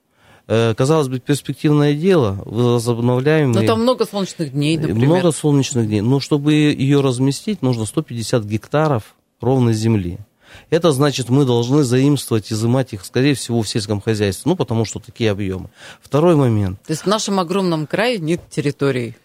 казалось 0.48 1.08
бы, 1.08 1.20
перспективное 1.20 1.94
дело, 1.94 2.42
возобновляемые... 2.46 3.62
Но 3.62 3.68
там 3.68 3.82
много 3.82 4.06
солнечных 4.06 4.52
дней, 4.52 4.78
например. 4.78 5.08
Много 5.08 5.32
солнечных 5.32 5.88
дней. 5.88 6.02
Но 6.02 6.20
чтобы 6.20 6.54
ее 6.54 7.02
разместить, 7.02 7.62
нужно 7.62 7.86
150 7.86 8.44
гектаров 8.44 9.16
ровной 9.40 9.74
земли. 9.74 10.20
Это 10.70 10.92
значит, 10.92 11.30
мы 11.30 11.46
должны 11.46 11.84
заимствовать, 11.84 12.52
изымать 12.52 12.94
их, 12.94 13.06
скорее 13.06 13.34
всего, 13.34 13.62
в 13.62 13.70
сельском 13.70 14.02
хозяйстве, 14.02 14.50
ну, 14.50 14.56
потому 14.56 14.86
что 14.86 15.00
такие 15.00 15.32
объемы. 15.32 15.70
Второй 16.02 16.36
момент. 16.36 16.82
То 16.84 16.92
есть 16.92 17.04
в 17.04 17.08
нашем 17.08 17.40
огромном 17.40 17.88
крае 17.88 18.20
нет 18.20 18.42
территорий. 18.50 19.16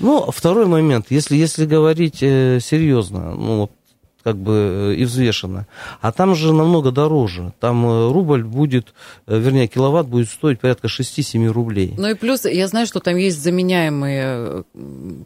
Ну, 0.00 0.30
второй 0.30 0.66
момент, 0.66 1.06
если, 1.10 1.36
если 1.36 1.66
говорить 1.66 2.22
э, 2.22 2.58
серьезно, 2.60 3.34
ну, 3.34 3.60
вот 3.60 3.72
как 4.22 4.36
бы 4.36 4.52
э, 4.52 4.94
и 4.94 5.04
взвешено. 5.04 5.66
А 6.00 6.12
там 6.12 6.34
же 6.34 6.52
намного 6.52 6.90
дороже. 6.90 7.52
Там 7.60 7.86
э, 7.86 8.12
рубль 8.12 8.42
будет, 8.42 8.94
э, 9.26 9.38
вернее, 9.38 9.68
киловатт 9.68 10.08
будет 10.08 10.28
стоить 10.28 10.60
порядка 10.60 10.88
6-7 10.88 11.48
рублей. 11.48 11.94
Ну 11.96 12.08
и 12.08 12.14
плюс, 12.14 12.44
я 12.44 12.68
знаю, 12.68 12.86
что 12.86 13.00
там 13.00 13.16
есть 13.16 13.42
заменяемые 13.42 14.64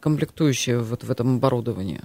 комплектующие 0.00 0.78
вот 0.78 1.04
в 1.04 1.10
этом 1.10 1.36
оборудовании. 1.36 2.00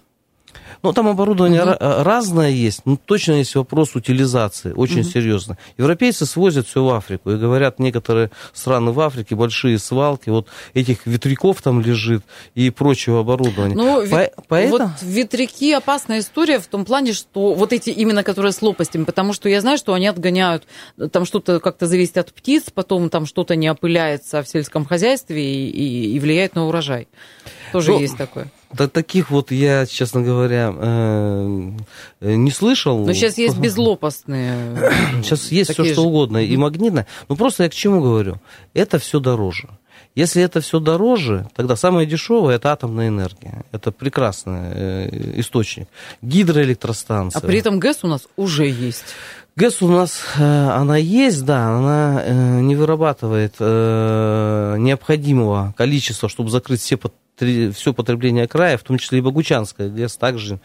Ну, 0.83 0.93
там 0.93 1.07
оборудование 1.07 1.63
угу. 1.63 1.75
разное 1.79 2.49
есть, 2.49 2.81
но 2.85 2.97
точно 2.97 3.33
есть 3.33 3.55
вопрос 3.55 3.95
утилизации, 3.95 4.71
очень 4.73 5.01
угу. 5.01 5.09
серьезно. 5.09 5.57
Европейцы 5.77 6.25
свозят 6.25 6.67
все 6.67 6.83
в 6.83 6.89
Африку, 6.89 7.31
и 7.31 7.37
говорят, 7.37 7.79
некоторые 7.79 8.31
страны 8.53 8.91
в 8.91 8.99
Африке, 8.99 9.35
большие 9.35 9.79
свалки, 9.79 10.29
вот 10.29 10.47
этих 10.73 11.05
ветряков 11.05 11.61
там 11.61 11.81
лежит 11.81 12.23
и 12.55 12.69
прочего 12.69 13.21
оборудования. 13.21 13.75
Ну, 13.75 14.07
По- 14.07 14.31
поэтому... 14.47 14.85
вот 14.85 15.01
ветряки 15.01 15.71
опасная 15.73 16.19
история 16.19 16.59
в 16.59 16.67
том 16.67 16.85
плане, 16.85 17.13
что 17.13 17.53
вот 17.53 17.73
эти 17.73 17.89
именно, 17.89 18.23
которые 18.23 18.51
с 18.51 18.61
лопастями, 18.61 19.03
потому 19.03 19.33
что 19.33 19.49
я 19.49 19.61
знаю, 19.61 19.77
что 19.77 19.93
они 19.93 20.07
отгоняют, 20.07 20.65
там 21.11 21.25
что-то 21.25 21.59
как-то 21.59 21.87
зависит 21.87 22.17
от 22.17 22.33
птиц, 22.33 22.65
потом 22.73 23.09
там 23.09 23.25
что-то 23.25 23.55
не 23.55 23.69
опыляется 23.69 24.43
в 24.43 24.47
сельском 24.47 24.85
хозяйстве 24.85 25.43
и, 25.43 25.69
и, 25.69 26.15
и 26.15 26.19
влияет 26.19 26.55
на 26.55 26.67
урожай. 26.67 27.07
Тоже 27.71 27.91
ну, 27.91 27.99
есть 27.99 28.17
такое. 28.17 28.51
Да, 28.73 28.87
таких 28.87 29.29
вот 29.29 29.51
я, 29.51 29.85
честно 29.85 30.21
говоря, 30.21 30.73
э, 30.75 31.71
не 32.21 32.51
слышал. 32.51 33.05
Но 33.05 33.13
сейчас 33.13 33.37
есть 33.37 33.57
безлопастные. 33.57 34.91
Сейчас 35.23 35.51
есть 35.51 35.71
все 35.71 35.85
что 35.85 36.03
угодно 36.03 36.37
и 36.37 36.55
магнитное. 36.57 37.07
Ну 37.29 37.35
просто 37.35 37.63
я 37.63 37.69
к 37.69 37.73
чему 37.73 38.01
говорю? 38.01 38.41
Это 38.73 38.99
все 38.99 39.19
дороже. 39.19 39.69
Если 40.17 40.41
это 40.41 40.61
все 40.61 40.79
дороже, 40.79 41.47
тогда 41.55 41.75
самое 41.75 42.07
дешевое 42.07 42.55
это 42.55 42.71
атомная 42.71 43.09
энергия. 43.09 43.63
Это 43.71 43.91
прекрасный 43.91 44.71
э, 44.73 45.39
источник. 45.39 45.87
Гидроэлектростанция. 46.23 47.39
А 47.39 47.45
при 47.45 47.59
этом 47.59 47.79
ГЭС 47.79 47.99
у 48.01 48.07
нас 48.07 48.27
уже 48.35 48.67
есть. 48.67 49.05
ГЭС 49.57 49.81
у 49.81 49.89
нас, 49.89 50.21
э, 50.37 50.43
она 50.43 50.95
есть, 50.97 51.43
да, 51.43 51.77
она 51.77 52.61
не 52.61 52.75
вырабатывает 52.75 53.59
необходимого 53.59 55.73
количества, 55.75 56.29
чтобы 56.29 56.49
закрыть 56.49 56.79
все 56.79 56.97
все 57.37 57.93
потребление 57.93 58.47
края, 58.47 58.77
в 58.77 58.83
том 58.83 58.97
числе 58.97 59.19
и 59.19 59.21
Богучанская 59.21 59.89
ГЭС, 59.89 60.17
также 60.17 60.59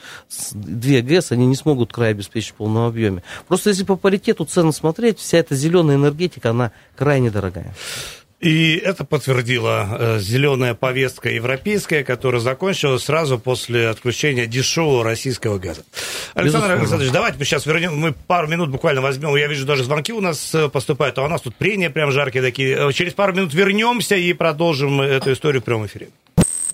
две 0.55 1.03
ГЭС, 1.03 1.33
они 1.33 1.47
не 1.47 1.55
смогут 1.55 1.93
край 1.93 2.13
обеспечить 2.13 2.53
в 2.53 2.55
полном 2.55 2.87
объеме. 2.87 3.23
Просто 3.47 3.69
если 3.71 3.85
по 3.85 3.97
паритету 3.97 4.47
цены 4.47 4.73
смотреть, 4.73 5.19
вся 5.19 5.39
эта 5.39 5.55
зеленая 5.55 5.97
энергетика, 5.97 6.51
она 6.51 6.73
крайне 6.97 7.31
дорогая. 7.31 7.75
И 8.43 8.75
это 8.75 9.05
подтвердила 9.05 9.87
э, 9.99 10.19
зеленая 10.19 10.75
повестка 10.75 11.31
европейская, 11.31 12.03
которая 12.03 12.41
закончилась 12.41 13.05
сразу 13.05 13.39
после 13.39 13.89
отключения 13.89 14.47
дешевого 14.47 15.05
российского 15.05 15.59
газа. 15.59 15.85
Александр 16.35 16.43
Безусловно. 16.43 16.75
Александрович, 16.75 17.13
давайте 17.13 17.39
мы 17.39 17.45
сейчас 17.45 17.67
вернем, 17.67 17.97
мы 17.97 18.13
пару 18.13 18.49
минут 18.49 18.69
буквально 18.71 19.01
возьмем. 19.01 19.37
Я 19.37 19.47
вижу, 19.47 19.65
даже 19.65 19.85
звонки 19.85 20.13
у 20.13 20.21
нас 20.21 20.53
э, 20.57 20.69
поступают, 20.69 21.19
а 21.19 21.23
у 21.23 21.29
нас 21.29 21.41
тут 21.41 21.55
прения 21.55 21.89
прям 21.89 22.11
жаркие 22.11 22.43
такие. 22.43 22.89
Э, 22.89 22.93
через 22.93 23.15
пару 23.15 23.33
минут 23.33 23.55
вернемся 23.55 24.17
и 24.17 24.33
продолжим 24.33 25.01
эту 25.01 25.33
историю 25.33 25.63
в 25.63 25.65
прямом 25.65 25.87
эфире. 25.87 26.09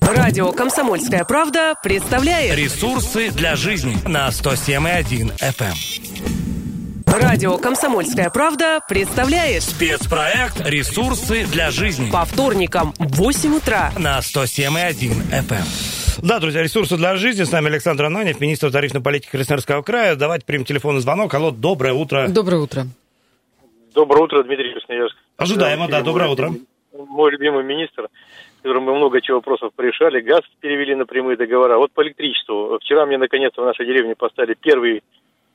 Радио 0.00 0.52
«Комсомольская 0.52 1.24
правда» 1.26 1.74
представляет 1.82 2.56
Ресурсы 2.56 3.30
для 3.30 3.56
жизни 3.56 3.98
на 4.08 4.28
107,1 4.28 5.38
FM. 5.38 6.57
Радио 7.10 7.56
«Комсомольская 7.56 8.28
правда» 8.28 8.80
представляет 8.86 9.62
Спецпроект 9.62 10.60
«Ресурсы 10.66 11.46
для 11.50 11.70
жизни» 11.70 12.10
по 12.10 12.26
вторникам 12.26 12.92
в 12.98 13.16
8 13.16 13.56
утра 13.56 13.90
на 13.98 14.18
107,1 14.18 15.32
FM. 15.32 16.22
Да, 16.22 16.38
друзья, 16.38 16.62
ресурсы 16.62 16.98
для 16.98 17.16
жизни. 17.16 17.44
С 17.44 17.52
нами 17.52 17.68
Александр 17.68 18.04
Ананев, 18.04 18.40
министр 18.40 18.70
тарифной 18.70 19.00
политики 19.00 19.30
Красноярского 19.30 19.80
края. 19.80 20.16
Давайте 20.16 20.44
примем 20.44 20.66
телефонный 20.66 21.00
звонок. 21.00 21.32
Алло, 21.32 21.50
доброе 21.50 21.94
утро. 21.94 22.28
Доброе 22.28 22.58
утро. 22.60 22.82
Доброе 23.94 24.24
утро, 24.24 24.42
Дмитрий 24.42 24.72
Красноярск. 24.72 25.16
Ожидаемо, 25.38 25.88
да, 25.88 26.02
доброе 26.02 26.28
утро. 26.28 26.52
Мой 26.92 27.30
любимый 27.30 27.64
министр 27.64 28.08
которым 28.62 28.84
мы 28.84 28.96
много 28.96 29.20
чего 29.20 29.38
вопросов 29.38 29.72
порешали. 29.74 30.20
Газ 30.20 30.42
перевели 30.60 30.94
на 30.94 31.06
прямые 31.06 31.36
договора. 31.36 31.78
Вот 31.78 31.92
по 31.92 32.02
электричеству. 32.02 32.78
Вчера 32.80 33.06
мне 33.06 33.16
наконец-то 33.16 33.62
в 33.62 33.64
нашей 33.64 33.86
деревне 33.86 34.14
поставили 34.14 34.56
первый 34.60 35.02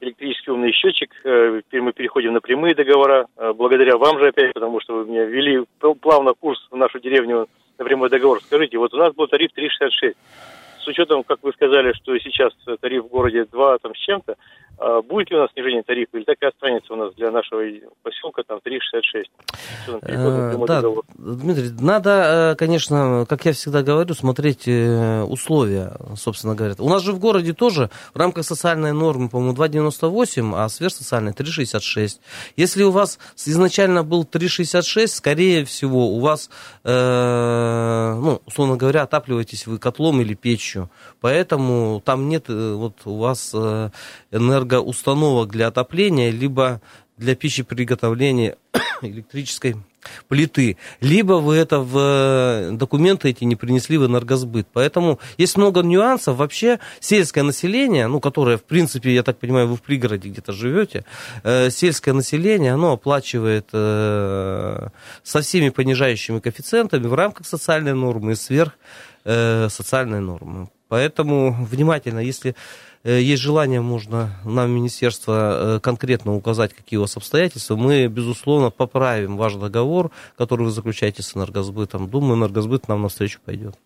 электрический 0.03 0.51
умный 0.51 0.71
счетчик. 0.71 1.11
Э, 1.23 1.61
теперь 1.65 1.81
мы 1.81 1.93
переходим 1.93 2.33
на 2.33 2.41
прямые 2.41 2.75
договора. 2.75 3.27
Э, 3.37 3.53
благодаря 3.53 3.97
вам 3.97 4.19
же 4.19 4.27
опять, 4.27 4.53
потому 4.53 4.79
что 4.81 4.97
вы 4.97 5.05
меня 5.05 5.25
ввели 5.25 5.63
плавно 6.01 6.33
курс 6.33 6.59
в 6.69 6.75
нашу 6.75 6.99
деревню 6.99 7.47
на 7.77 7.85
прямой 7.85 8.09
договор. 8.09 8.41
Скажите, 8.41 8.77
вот 8.77 8.93
у 8.93 8.97
нас 8.97 9.13
был 9.13 9.27
тариф 9.27 9.51
3,66 9.57 10.15
с 10.83 10.87
учетом, 10.87 11.23
как 11.23 11.39
вы 11.41 11.53
сказали, 11.53 11.93
что 11.93 12.17
сейчас 12.19 12.53
тариф 12.81 13.05
в 13.05 13.07
городе 13.07 13.45
2 13.45 13.77
там, 13.79 13.95
с 13.95 13.99
чем-то, 13.99 14.35
будет 14.77 15.29
ли 15.29 15.37
у 15.37 15.39
нас 15.39 15.51
снижение 15.53 15.83
тарифа 15.83 16.17
или 16.17 16.23
так 16.23 16.37
и 16.41 16.45
останется 16.45 16.93
у 16.93 16.95
нас 16.95 17.13
для 17.15 17.31
нашего 17.31 17.61
поселка 18.01 18.43
там 18.43 18.59
3,66? 18.59 19.23
Э, 20.01 20.65
да, 20.67 20.81
Дмитрий, 21.15 21.71
надо, 21.79 22.53
э, 22.53 22.55
конечно, 22.55 23.25
как 23.29 23.45
я 23.45 23.53
всегда 23.53 23.83
говорю, 23.83 24.13
смотреть 24.13 24.67
э, 24.67 25.21
условия, 25.23 25.93
собственно 26.15 26.55
говоря. 26.55 26.75
У 26.79 26.89
нас 26.89 27.03
же 27.03 27.13
в 27.13 27.19
городе 27.19 27.53
тоже 27.53 27.89
в 28.13 28.17
рамках 28.17 28.45
социальной 28.45 28.93
нормы, 28.93 29.29
по-моему, 29.29 29.55
2,98, 29.55 30.53
а 30.55 30.67
сверхсоциальная 30.69 31.33
3,66. 31.33 32.19
Если 32.57 32.83
у 32.83 32.91
вас 32.91 33.19
изначально 33.45 34.03
был 34.03 34.23
3,66, 34.23 35.07
скорее 35.07 35.65
всего, 35.65 36.09
у 36.09 36.19
вас, 36.19 36.49
э, 36.83 38.13
ну, 38.19 38.41
условно 38.45 38.75
говоря, 38.77 39.03
отапливаетесь 39.03 39.67
вы 39.67 39.77
котлом 39.77 40.21
или 40.21 40.33
печью. 40.33 40.89
Поэтому 41.21 42.01
там 42.03 42.27
нет 42.27 42.49
вот 42.49 42.93
у 43.05 43.17
вас 43.17 43.53
энергии 43.53 44.62
энергоустановок 44.63 45.49
для 45.49 45.67
отопления, 45.67 46.31
либо 46.31 46.81
для 47.17 47.35
пищи 47.35 47.63
приготовления 47.63 48.57
электрической 49.01 49.75
плиты, 50.27 50.77
либо 50.99 51.33
вы 51.33 51.55
это 51.55 51.79
в 51.79 51.97
э, 51.97 52.71
документы 52.73 53.29
эти 53.29 53.45
не 53.45 53.55
принесли 53.55 53.97
в 53.97 54.05
энергосбыт. 54.05 54.67
Поэтому 54.73 55.19
есть 55.37 55.55
много 55.57 55.81
нюансов. 55.81 56.37
Вообще 56.37 56.79
сельское 56.99 57.43
население, 57.43 58.07
ну, 58.07 58.19
которое, 58.19 58.57
в 58.57 58.63
принципе, 58.63 59.13
я 59.13 59.23
так 59.23 59.37
понимаю, 59.37 59.67
вы 59.67 59.75
в 59.75 59.81
пригороде 59.81 60.29
где-то 60.29 60.51
живете, 60.51 61.05
э, 61.43 61.69
сельское 61.69 62.13
население, 62.13 62.73
оно 62.73 62.93
оплачивает 62.93 63.69
э, 63.71 64.87
со 65.23 65.41
всеми 65.41 65.69
понижающими 65.69 66.39
коэффициентами 66.39 67.07
в 67.07 67.13
рамках 67.13 67.47
социальной 67.47 67.93
нормы 67.93 68.33
и 68.33 68.35
сверх 68.35 68.73
э, 69.23 69.69
социальной 69.69 70.19
нормы. 70.19 70.67
Поэтому 70.89 71.65
внимательно, 71.71 72.19
если 72.19 72.55
есть 73.11 73.41
желание, 73.41 73.81
можно 73.81 74.29
нам 74.45 74.71
министерство 74.71 75.75
э, 75.75 75.79
конкретно 75.81 76.35
указать, 76.35 76.73
какие 76.73 76.97
у 76.97 77.01
вас 77.01 77.17
обстоятельства. 77.17 77.75
Мы, 77.75 78.07
безусловно, 78.07 78.69
поправим 78.69 79.35
ваш 79.35 79.55
договор, 79.55 80.11
который 80.37 80.65
вы 80.65 80.71
заключаете 80.71 81.21
с 81.21 81.35
энергосбытом. 81.35 82.09
Думаю, 82.09 82.37
энергосбыт 82.37 82.87
нам 82.87 83.01
навстречу 83.01 83.39
пойдет. 83.43 83.77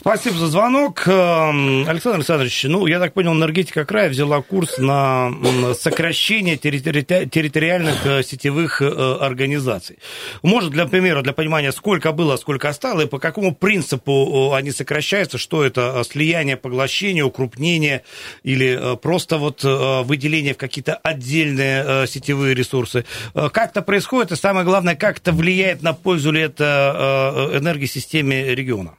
Спасибо. 0.00 0.36
За 0.36 0.46
звонок. 0.46 1.08
Эм, 1.08 1.88
Александр 1.88 2.18
Александрович, 2.18 2.64
ну, 2.64 2.86
я 2.86 3.00
так 3.00 3.14
понял, 3.14 3.32
энергетика 3.32 3.84
края 3.84 4.08
взяла 4.08 4.40
курс 4.42 4.78
на 4.78 5.32
сокращение 5.74 6.56
территориальных 6.56 8.06
э, 8.06 8.22
сетевых 8.22 8.80
э, 8.80 9.16
организаций. 9.20 9.98
Может, 10.42 10.70
для 10.70 10.86
примера, 10.86 11.22
для 11.22 11.32
понимания, 11.32 11.72
сколько 11.72 12.12
было, 12.12 12.36
сколько 12.36 12.68
осталось, 12.68 13.06
и 13.06 13.08
по 13.08 13.18
какому 13.18 13.56
принципу 13.56 14.52
они 14.54 14.70
сокращаются, 14.70 15.36
что 15.36 15.64
это 15.64 16.00
слияние, 16.08 16.56
поглощение, 16.56 17.24
укрупнение 17.24 18.04
или 18.44 18.96
просто 19.02 19.36
вот 19.36 19.64
э, 19.64 20.02
выделение 20.02 20.54
в 20.54 20.58
какие-то 20.58 20.94
отдельные 20.94 22.06
сетевые 22.06 22.54
ресурсы. 22.54 23.04
Как 23.34 23.70
это 23.70 23.82
происходит, 23.82 24.30
и 24.30 24.36
самое 24.36 24.64
главное, 24.64 24.94
как 24.94 25.18
это 25.18 25.32
влияет 25.32 25.82
на 25.82 25.92
пользу 25.92 26.30
ли 26.30 26.42
это 26.42 27.50
энергосистеме 27.52 28.54
региона? 28.54 28.94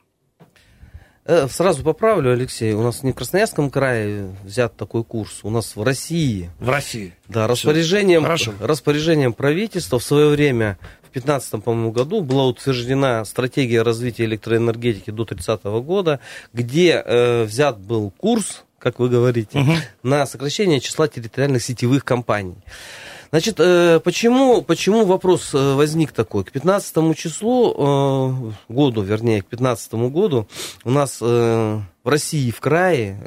Э, 1.32 1.48
сразу 1.48 1.84
поправлю, 1.84 2.32
Алексей, 2.32 2.74
у 2.74 2.82
нас 2.82 3.04
не 3.04 3.12
в 3.12 3.16
Красноярском 3.16 3.70
крае 3.70 4.36
взят 4.44 4.76
такой 4.76 5.04
курс, 5.04 5.42
у 5.44 5.52
нас 5.52 5.76
в 5.76 5.84
России. 5.84 6.50
В 6.58 6.68
России. 6.68 7.14
Да, 7.28 7.46
распоряжением, 7.46 8.26
распоряжением 8.60 9.34
правительства 9.34 10.00
в 10.00 10.04
свое 10.04 10.30
время, 10.30 10.80
в 11.04 11.14
2015 11.14 11.64
по-моему, 11.64 11.92
году, 11.92 12.22
была 12.22 12.48
утверждена 12.48 13.24
стратегия 13.26 13.84
развития 13.84 14.26
электроэнергетики 14.26 15.12
до 15.12 15.24
30 15.24 15.66
года, 15.84 16.20
где 16.52 17.04
э, 17.06 17.44
взят 17.44 17.78
был 17.78 18.10
курс, 18.10 18.64
как 18.80 18.98
вы 18.98 19.08
говорите, 19.08 19.60
угу. 19.60 19.74
на 20.02 20.26
сокращение 20.26 20.80
числа 20.80 21.08
территориальных 21.08 21.62
сетевых 21.62 22.04
компаний. 22.04 22.58
Значит, 23.32 23.60
э, 23.60 24.00
почему, 24.04 24.64
почему 24.64 25.06
вопрос 25.06 25.54
э, 25.54 25.74
возник 25.76 26.12
такой? 26.12 26.44
К 26.44 26.52
15 26.52 27.16
числу, 27.16 27.76
э, 27.78 28.74
году, 28.74 29.02
вернее, 29.04 29.44
к 29.44 29.46
15 29.46 29.94
году 30.10 30.48
у 30.84 30.90
нас 30.90 31.22
в 31.22 31.84
России, 32.06 32.50
в 32.50 32.60
крае, 32.60 33.20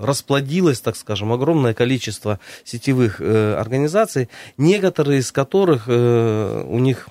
расплодилось, 0.00 0.80
так 0.80 0.96
скажем, 0.96 1.32
огромное 1.32 1.74
количество 1.74 2.38
сетевых 2.64 3.20
организаций, 3.20 4.28
некоторые 4.58 5.20
из 5.20 5.32
которых 5.32 5.88
у 5.88 6.78
них 6.78 7.08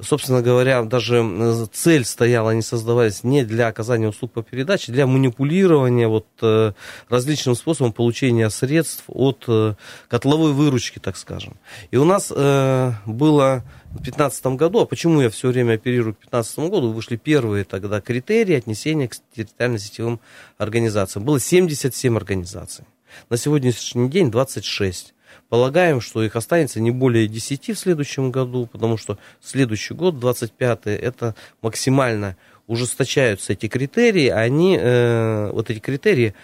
собственно 0.00 0.42
говоря, 0.42 0.82
даже 0.82 1.22
э, 1.22 1.66
цель 1.72 2.04
стояла, 2.04 2.50
они 2.50 2.62
создавались 2.62 3.24
не 3.24 3.44
для 3.44 3.68
оказания 3.68 4.08
услуг 4.08 4.32
по 4.32 4.42
передаче, 4.42 4.92
для 4.92 5.06
манипулирования 5.06 6.08
вот, 6.08 6.26
э, 6.42 6.72
различным 7.08 7.54
способом 7.54 7.92
получения 7.92 8.50
средств 8.50 9.04
от 9.08 9.44
э, 9.48 9.74
котловой 10.08 10.52
выручки, 10.52 10.98
так 10.98 11.16
скажем. 11.16 11.56
И 11.90 11.96
у 11.96 12.04
нас 12.04 12.30
было 12.30 13.64
в 13.86 14.02
2015 14.02 14.46
году, 14.46 14.80
а 14.80 14.86
почему 14.86 15.20
я 15.20 15.30
все 15.30 15.48
время 15.48 15.74
оперирую 15.74 16.14
к 16.14 16.18
2015 16.18 16.58
году, 16.70 16.92
вышли 16.92 17.16
первые 17.16 17.64
тогда 17.64 18.00
критерии 18.00 18.56
отнесения 18.56 19.08
к 19.08 19.14
территориально-сетевым 19.36 20.20
организациям. 20.58 21.24
Было 21.24 21.38
77 21.38 22.16
организаций. 22.16 22.84
На 23.30 23.36
сегодняшний 23.36 24.08
день 24.08 24.30
26. 24.30 25.13
Полагаем, 25.48 26.00
что 26.00 26.22
их 26.22 26.36
останется 26.36 26.80
не 26.80 26.90
более 26.90 27.28
10 27.28 27.70
в 27.70 27.78
следующем 27.78 28.30
году, 28.30 28.66
потому 28.70 28.96
что 28.96 29.18
следующий 29.40 29.94
год, 29.94 30.14
25-й, 30.14 30.94
это 30.94 31.34
максимально 31.62 32.36
ужесточаются 32.66 33.52
эти 33.52 33.68
критерии, 33.68 34.28
они, 34.28 34.78
э, 34.80 35.50
вот 35.52 35.70
эти 35.70 35.78
критерии, 35.78 36.34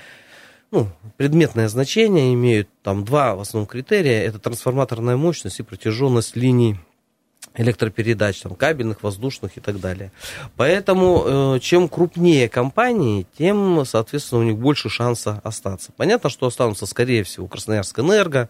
ну, 0.71 0.89
предметное 1.17 1.69
значение 1.69 2.33
имеют, 2.35 2.69
там 2.83 3.05
два 3.05 3.35
в 3.35 3.41
основном 3.41 3.67
критерия, 3.67 4.23
это 4.23 4.39
трансформаторная 4.39 5.17
мощность 5.17 5.59
и 5.61 5.65
протяженность 5.65 6.37
линий 6.37 6.77
электропередач, 7.57 8.41
там, 8.41 8.55
кабельных, 8.55 9.03
воздушных 9.03 9.57
и 9.57 9.61
так 9.61 9.81
далее. 9.81 10.13
Поэтому, 10.57 11.57
э, 11.57 11.59
чем 11.61 11.89
крупнее 11.89 12.49
компании, 12.49 13.27
тем, 13.37 13.85
соответственно, 13.85 14.43
у 14.43 14.45
них 14.45 14.57
больше 14.57 14.89
шанса 14.89 15.41
остаться. 15.43 15.93
Понятно, 15.97 16.31
что 16.31 16.47
останутся, 16.47 16.87
скорее 16.87 17.25
всего, 17.25 17.49
Красноярск 17.49 17.99
Энерго, 17.99 18.49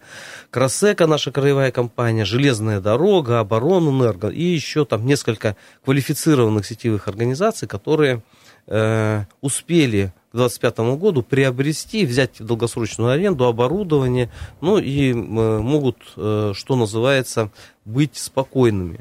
Красека, 0.51 1.07
наша 1.07 1.31
краевая 1.31 1.71
компания, 1.71 2.25
Железная 2.25 2.79
дорога, 2.79 3.39
Оборонэнерго 3.39 4.29
и 4.29 4.43
еще 4.43 4.85
там 4.85 5.05
несколько 5.05 5.55
квалифицированных 5.83 6.65
сетевых 6.65 7.07
организаций, 7.07 7.67
которые 7.67 8.21
э, 8.67 9.23
успели 9.41 10.13
к 10.31 10.35
2025 10.35 10.79
году 10.97 11.23
приобрести, 11.23 12.05
взять 12.05 12.39
в 12.39 12.45
долгосрочную 12.45 13.11
аренду 13.11 13.45
оборудование, 13.45 14.29
ну 14.61 14.77
и 14.77 15.11
э, 15.11 15.13
могут, 15.13 15.97
э, 16.15 16.53
что 16.55 16.75
называется, 16.75 17.51
быть 17.85 18.17
спокойными. 18.17 18.99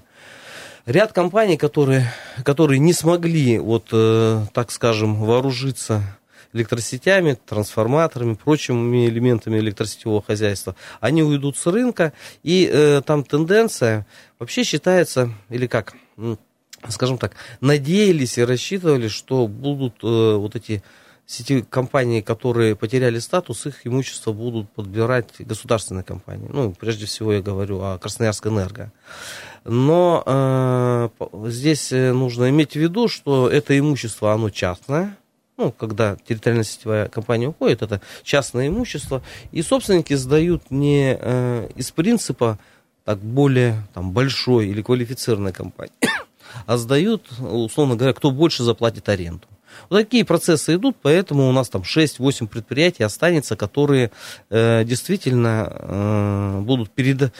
Ряд 0.86 1.12
компаний, 1.12 1.56
которые, 1.56 2.12
которые 2.44 2.78
не 2.78 2.92
смогли, 2.92 3.58
вот, 3.58 3.90
так 4.52 4.70
скажем, 4.72 5.14
вооружиться 5.14 6.02
электросетями, 6.52 7.38
трансформаторами, 7.46 8.34
прочими 8.34 9.06
элементами 9.06 9.58
электросетевого 9.58 10.22
хозяйства, 10.22 10.74
они 11.00 11.22
уйдут 11.22 11.56
с 11.56 11.66
рынка, 11.66 12.12
и 12.42 12.68
э, 12.70 13.02
там 13.04 13.24
тенденция 13.24 14.06
вообще 14.38 14.64
считается, 14.64 15.32
или 15.48 15.66
как, 15.66 15.94
скажем 16.88 17.18
так, 17.18 17.32
надеялись 17.60 18.38
и 18.38 18.44
рассчитывали, 18.44 19.08
что 19.08 19.46
будут 19.46 20.02
э, 20.02 20.34
вот 20.36 20.56
эти 20.56 20.82
сети 21.26 21.62
компании, 21.62 22.22
которые 22.22 22.74
потеряли 22.74 23.20
статус, 23.20 23.66
их 23.66 23.86
имущество 23.86 24.32
будут 24.32 24.68
подбирать 24.70 25.28
государственные 25.38 26.02
компании. 26.02 26.48
Ну, 26.52 26.72
прежде 26.72 27.06
всего 27.06 27.32
я 27.32 27.40
говорю 27.40 27.80
о 27.80 27.98
Красноярск 27.98 28.46
Энерго. 28.48 28.92
Но 29.64 30.24
э, 30.26 31.08
здесь 31.46 31.92
э, 31.92 32.12
нужно 32.12 32.50
иметь 32.50 32.72
в 32.72 32.76
виду, 32.76 33.06
что 33.08 33.48
это 33.48 33.78
имущество, 33.78 34.32
оно 34.32 34.50
частное, 34.50 35.16
ну, 35.56 35.70
когда 35.70 36.16
территориальная 36.26 36.64
сетевая 36.64 37.08
компания 37.08 37.48
уходит, 37.48 37.82
это 37.82 38.00
частное 38.22 38.68
имущество, 38.68 39.22
и 39.52 39.60
собственники 39.62 40.14
сдают 40.14 40.70
не 40.70 41.16
э, 41.20 41.68
из 41.76 41.90
принципа 41.90 42.58
так 43.04 43.18
более 43.18 43.86
там, 43.92 44.12
большой 44.12 44.68
или 44.68 44.82
квалифицированной 44.82 45.52
компании, 45.52 45.92
а 46.66 46.76
сдают, 46.76 47.26
условно 47.40 47.96
говоря, 47.96 48.12
кто 48.12 48.30
больше 48.30 48.62
заплатит 48.62 49.08
аренду. 49.08 49.46
Вот 49.88 49.98
такие 49.98 50.24
процессы 50.24 50.74
идут, 50.74 50.96
поэтому 51.00 51.48
у 51.48 51.52
нас 51.52 51.68
там 51.68 51.82
6-8 51.82 52.48
предприятий 52.48 53.02
останется, 53.02 53.56
которые 53.56 54.10
э, 54.50 54.84
действительно 54.84 55.68
э, 55.70 56.60
будут 56.60 56.90
перед 56.90 57.32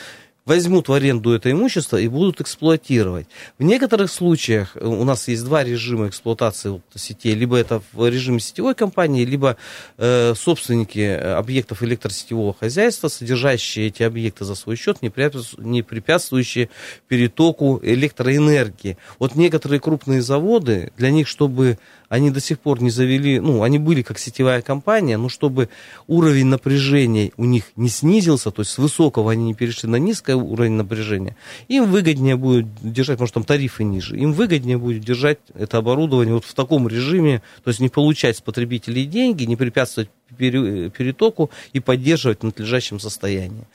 возьмут 0.45 0.89
в 0.89 0.93
аренду 0.93 1.33
это 1.33 1.51
имущество 1.51 1.97
и 1.97 2.09
будут 2.09 2.41
эксплуатировать. 2.41 3.27
В 3.59 3.63
некоторых 3.63 4.11
случаях 4.11 4.77
э, 4.77 4.85
у 4.85 5.05
нас 5.05 5.29
есть 5.29 5.45
два 5.45 5.65
режима 5.65 6.09
эксплуатации 6.09 6.81
сетей. 6.95 7.35
Либо 7.35 7.57
это 7.57 7.83
в 7.93 8.09
режиме 8.09 8.41
сетевой 8.41 8.75
компании, 8.75 9.25
либо 9.25 9.57
э, 9.99 10.35
собственники 10.35 10.99
э, 10.99 11.35
объектов 11.35 11.83
электросетевого 11.83 12.55
хозяйства, 12.59 13.09
содержащие 13.09 13.89
эти 13.89 14.03
объекты 14.03 14.45
за 14.45 14.55
свой 14.55 14.77
счет, 14.77 15.03
не 15.03 15.11
препятствующие 15.11 16.71
перетоку 17.09 17.81
электроэнергии. 17.83 18.97
Вот 19.19 19.37
некоторые 19.37 19.81
крупные 19.81 20.23
заводы, 20.23 20.93
для 20.97 21.11
них, 21.11 21.29
чтобы 21.29 21.79
они 22.11 22.31
до 22.31 22.41
сих 22.41 22.59
пор 22.59 22.83
не 22.83 22.91
завели, 22.91 23.39
ну, 23.39 23.63
они 23.63 23.79
были 23.79 24.03
как 24.03 24.19
сетевая 24.19 24.63
компания, 24.63 25.17
но 25.17 25.29
чтобы 25.29 25.69
уровень 26.09 26.47
напряжения 26.47 27.31
у 27.37 27.45
них 27.45 27.65
не 27.77 27.89
снизился, 27.89 28.51
то 28.51 28.63
есть 28.63 28.73
с 28.73 28.79
высокого 28.79 29.31
они 29.31 29.45
не 29.45 29.55
перешли 29.55 29.89
на 29.89 29.97
низкий 30.31 30.53
уровень 30.53 30.73
напряжения, 30.73 31.37
им 31.69 31.91
выгоднее 31.91 32.37
будет 32.37 32.67
держать, 32.83 33.17
потому 33.17 33.29
что 33.29 33.35
там 33.35 33.45
тарифы 33.45 33.85
ниже, 33.85 34.17
им 34.17 34.33
выгоднее 34.33 34.79
будет 34.79 35.05
держать 35.05 35.39
это 35.55 35.79
оборудование 35.79 36.35
вот 36.35 36.45
в 36.45 36.55
таком 36.55 36.89
режиме, 36.89 37.43
то 37.65 37.71
есть 37.71 37.81
не 37.81 37.89
получать 37.89 38.37
с 38.37 38.41
потребителей 38.41 39.07
деньги, 39.07 39.45
не 39.45 39.57
препятствовать 39.57 40.11
перетоку 40.39 41.51
и 41.73 41.81
поддерживать 41.81 42.41
в 42.41 42.45
надлежащем 42.45 43.01
состоянии. 43.01 43.67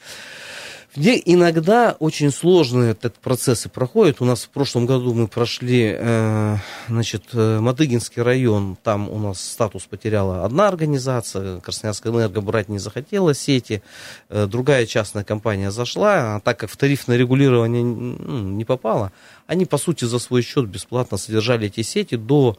Где 0.96 1.22
иногда 1.24 1.96
очень 2.00 2.32
сложные 2.32 2.92
этот 2.92 3.16
процессы 3.16 3.68
проходят. 3.68 4.22
У 4.22 4.26
нас 4.26 4.44
в 4.44 4.50
прошлом 4.50 4.86
году 4.86 5.14
мы 5.14 5.28
прошли, 5.28 5.94
э, 5.98 6.58
значит, 6.88 7.24
э, 7.34 7.60
Мадыгинский 7.60 8.22
район, 8.22 8.78
там 8.82 9.10
у 9.10 9.20
нас 9.20 9.42
статус 9.42 9.84
потеряла 9.84 10.46
одна 10.46 10.70
организация, 10.70 11.60
Красноярская 11.60 12.14
энерго 12.14 12.40
брать 12.42 12.70
не 12.70 12.80
захотела 12.80 13.34
сети, 13.34 13.84
э, 14.30 14.48
другая 14.48 14.86
частная 14.86 15.26
компания 15.26 15.70
зашла, 15.70 16.38
а 16.38 16.40
так 16.40 16.60
как 16.60 16.70
в 16.70 16.78
тарифное 16.78 17.18
регулирование 17.18 17.84
ну, 17.84 18.40
не 18.50 18.64
попало, 18.64 19.12
они, 19.48 19.66
по 19.66 19.78
сути, 19.78 20.06
за 20.06 20.20
свой 20.20 20.44
счет 20.44 20.68
бесплатно 20.68 21.18
содержали 21.18 21.68
эти 21.68 21.82
сети 21.82 22.16
до 22.16 22.58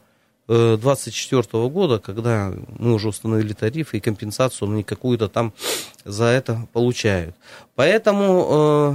2024 0.49 1.69
года, 1.69 1.99
когда 1.99 2.53
мы 2.79 2.95
уже 2.95 3.09
установили 3.09 3.53
тарифы 3.53 3.97
и 3.97 4.01
компенсацию, 4.01 4.71
они 4.71 4.83
какую-то 4.85 5.29
там 5.29 5.53
за 6.05 6.27
это 6.27 6.67
получают. 6.73 7.35
Поэтому 7.75 8.95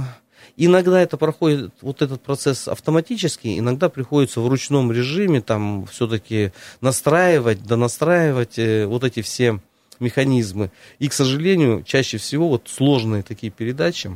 иногда 0.56 1.00
это 1.00 1.16
проходит, 1.16 1.72
вот 1.82 2.00
этот 2.00 2.22
процесс 2.22 2.68
автоматически, 2.68 3.58
иногда 3.58 3.88
приходится 3.88 4.40
в 4.40 4.48
ручном 4.48 4.92
режиме 4.92 5.40
там 5.40 5.86
все-таки 5.86 6.52
настраивать, 6.80 7.62
донастраивать 7.64 8.58
э, 8.58 8.86
вот 8.86 9.04
эти 9.04 9.20
все 9.20 9.60
механизмы. 10.00 10.70
И, 10.98 11.08
к 11.08 11.12
сожалению, 11.12 11.82
чаще 11.84 12.18
всего 12.18 12.48
вот 12.48 12.68
сложные 12.68 13.22
такие 13.22 13.52
передачи, 13.52 14.10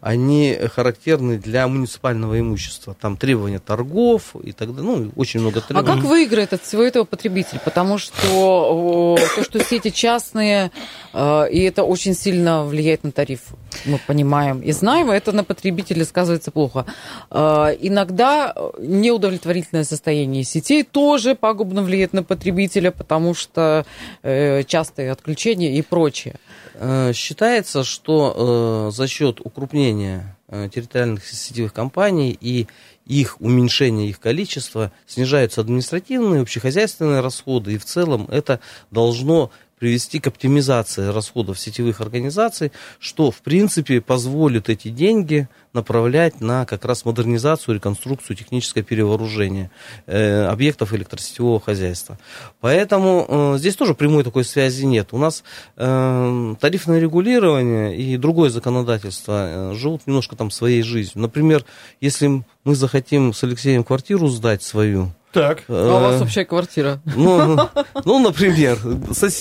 они 0.00 0.58
характерны 0.74 1.38
для 1.38 1.66
муниципального 1.68 2.38
имущества. 2.38 2.96
Там 3.00 3.16
требования 3.16 3.58
торгов 3.58 4.36
и 4.42 4.52
так 4.52 4.74
далее. 4.74 4.90
Ну, 4.90 5.10
очень 5.16 5.40
много 5.40 5.60
требований. 5.60 5.92
А 5.92 5.94
как 5.94 6.04
выиграет 6.04 6.52
от 6.52 6.62
всего 6.62 6.82
этого 6.82 7.04
потребитель? 7.04 7.58
Потому 7.64 7.98
что 7.98 9.16
то, 9.36 9.44
что 9.44 9.62
сети 9.62 9.90
частные, 9.90 10.70
э, 11.12 11.50
и 11.50 11.62
это 11.62 11.84
очень 11.84 12.14
сильно 12.14 12.64
влияет 12.64 13.04
на 13.04 13.12
тариф, 13.12 13.40
мы 13.84 13.98
понимаем 14.06 14.60
и 14.60 14.72
знаем, 14.72 15.10
это 15.10 15.32
на 15.32 15.44
потребителя 15.44 16.04
сказывается 16.04 16.50
плохо. 16.50 16.86
Э, 17.30 17.76
иногда 17.80 18.54
неудовлетворительное 18.78 19.84
состояние 19.84 20.44
сетей 20.44 20.82
тоже 20.82 21.34
пагубно 21.34 21.82
влияет 21.82 22.12
на 22.12 22.22
потребителя, 22.22 22.90
потому 22.90 23.34
что 23.34 23.84
э, 24.22 24.62
частые 24.64 25.12
отключения 25.12 25.72
и 25.72 25.82
прочее. 25.82 26.36
Считается, 27.12 27.82
что 27.82 28.90
за 28.92 29.08
счет 29.08 29.40
укрупнения 29.40 30.36
э, 30.48 30.68
территориальных 30.72 31.26
сетевых 31.26 31.72
компаний 31.72 32.36
и 32.40 32.68
их 33.06 33.40
уменьшение 33.40 34.08
их 34.08 34.20
количества 34.20 34.92
снижаются 35.06 35.62
административные, 35.62 36.42
общехозяйственные 36.42 37.20
расходы, 37.20 37.74
и 37.74 37.78
в 37.78 37.84
целом 37.84 38.28
это 38.30 38.60
должно 38.90 39.50
привести 39.78 40.20
к 40.20 40.26
оптимизации 40.26 41.08
расходов 41.08 41.58
сетевых 41.58 42.00
организаций, 42.00 42.72
что, 42.98 43.30
в 43.30 43.38
принципе, 43.38 44.00
позволит 44.00 44.68
эти 44.68 44.88
деньги 44.88 45.48
направлять 45.72 46.40
на 46.40 46.64
как 46.66 46.84
раз 46.84 47.04
модернизацию, 47.04 47.76
реконструкцию, 47.76 48.36
техническое 48.36 48.82
перевооружение 48.82 49.70
э, 50.06 50.44
объектов 50.44 50.92
электросетевого 50.92 51.60
хозяйства. 51.60 52.18
Поэтому 52.60 53.26
э, 53.28 53.58
здесь 53.58 53.76
тоже 53.76 53.94
прямой 53.94 54.24
такой 54.24 54.44
связи 54.44 54.84
нет. 54.84 55.08
У 55.12 55.18
нас 55.18 55.44
э, 55.76 56.54
тарифное 56.60 56.98
регулирование 56.98 57.96
и 57.96 58.16
другое 58.16 58.50
законодательство 58.50 59.72
э, 59.72 59.74
живут 59.74 60.06
немножко 60.06 60.36
там 60.36 60.50
своей 60.50 60.82
жизнью. 60.82 61.22
Например, 61.22 61.64
если 62.00 62.42
мы 62.64 62.74
захотим 62.74 63.32
с 63.32 63.44
Алексеем 63.44 63.84
квартиру 63.84 64.28
сдать 64.28 64.62
свою, 64.62 65.12
так. 65.32 65.64
А 65.68 65.96
у 65.96 66.00
вас 66.00 66.22
общая 66.22 66.44
квартира? 66.44 67.00
Ну, 67.16 67.58
ну 68.04 68.18
например, 68.22 68.78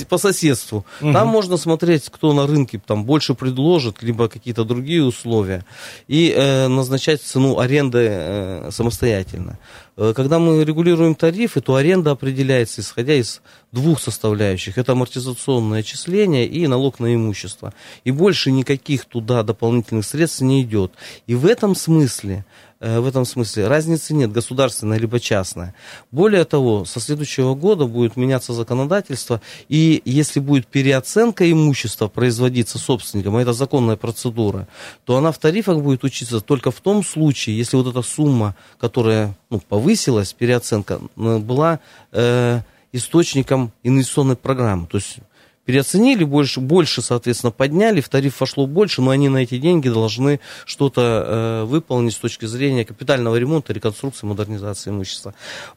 по 0.09 0.17
соседству. 0.17 0.85
Угу. 1.01 1.13
Там 1.13 1.27
можно 1.27 1.57
смотреть, 1.57 2.09
кто 2.09 2.33
на 2.33 2.45
рынке 2.45 2.81
там 2.85 3.05
больше 3.05 3.33
предложит, 3.33 4.03
либо 4.03 4.27
какие-то 4.27 4.63
другие 4.63 5.03
условия, 5.03 5.63
и 6.07 6.33
э, 6.35 6.67
назначать 6.67 7.21
цену 7.21 7.59
аренды 7.59 8.07
э, 8.09 8.69
самостоятельно. 8.71 9.57
Э, 9.95 10.13
когда 10.15 10.39
мы 10.39 10.63
регулируем 10.63 11.15
тарифы, 11.15 11.61
то 11.61 11.75
аренда 11.75 12.11
определяется 12.11 12.81
исходя 12.81 13.13
из 13.13 13.41
двух 13.71 14.01
составляющих. 14.01 14.77
Это 14.77 14.91
амортизационное 14.91 15.79
отчисление 15.79 16.45
и 16.45 16.67
налог 16.67 16.99
на 16.99 17.13
имущество. 17.13 17.73
И 18.03 18.11
больше 18.11 18.51
никаких 18.51 19.05
туда 19.05 19.43
дополнительных 19.43 20.05
средств 20.05 20.41
не 20.41 20.63
идет. 20.63 20.91
И 21.27 21.35
в 21.35 21.45
этом 21.45 21.75
смысле 21.75 22.45
Э, 22.47 22.66
в 22.79 23.07
этом 23.07 23.25
смысле 23.25 23.67
разницы 23.67 24.13
нет, 24.13 24.31
государственная 24.31 24.99
либо 24.99 25.19
частная. 25.19 25.73
Более 26.11 26.45
того, 26.45 26.85
со 26.85 26.99
следующего 26.99 27.55
года 27.55 27.85
будет 27.85 28.15
меняться 28.17 28.53
законодательство, 28.53 29.41
и 29.67 30.01
если 30.05 30.39
будет 30.39 30.67
переоценка 30.67 31.49
имущества 31.51 32.07
производиться 32.07 32.77
собственником, 32.77 33.35
а 33.35 33.41
это 33.41 33.53
законная 33.53 33.95
процедура, 33.95 34.67
то 35.05 35.17
она 35.17 35.31
в 35.31 35.39
тарифах 35.39 35.79
будет 35.79 36.03
учиться 36.03 36.39
только 36.39 36.71
в 36.71 36.79
том 36.81 37.03
случае, 37.03 37.57
если 37.57 37.77
вот 37.77 37.87
эта 37.87 38.01
сумма, 38.01 38.55
которая 38.79 39.35
ну, 39.49 39.59
повысилась, 39.59 40.33
переоценка, 40.33 40.99
была 41.15 41.79
э, 42.11 42.61
источником 42.91 43.71
инвестиционной 43.83 44.35
программы. 44.35 44.87
То 44.87 44.97
есть 44.97 45.17
переоценили, 45.67 46.23
больше, 46.23 46.61
больше, 46.61 47.01
соответственно, 47.01 47.51
подняли, 47.51 47.99
в 47.99 48.07
тариф 48.07 48.39
вошло 48.39 48.65
больше, 48.67 49.01
но 49.01 49.11
они 49.11 49.27
на 49.27 49.39
эти 49.39 49.57
деньги 49.57 49.89
должны 49.89 50.39
что-то 50.63 51.01
э, 51.01 51.63
выполнить 51.65 52.13
с 52.13 52.17
точки 52.17 52.45
зрения 52.45 52.85
капитального 52.85 53.35
ремонта, 53.35 53.73
реконструкции, 53.73 54.25
модернизации 54.25 54.91
имущества. 54.91 55.33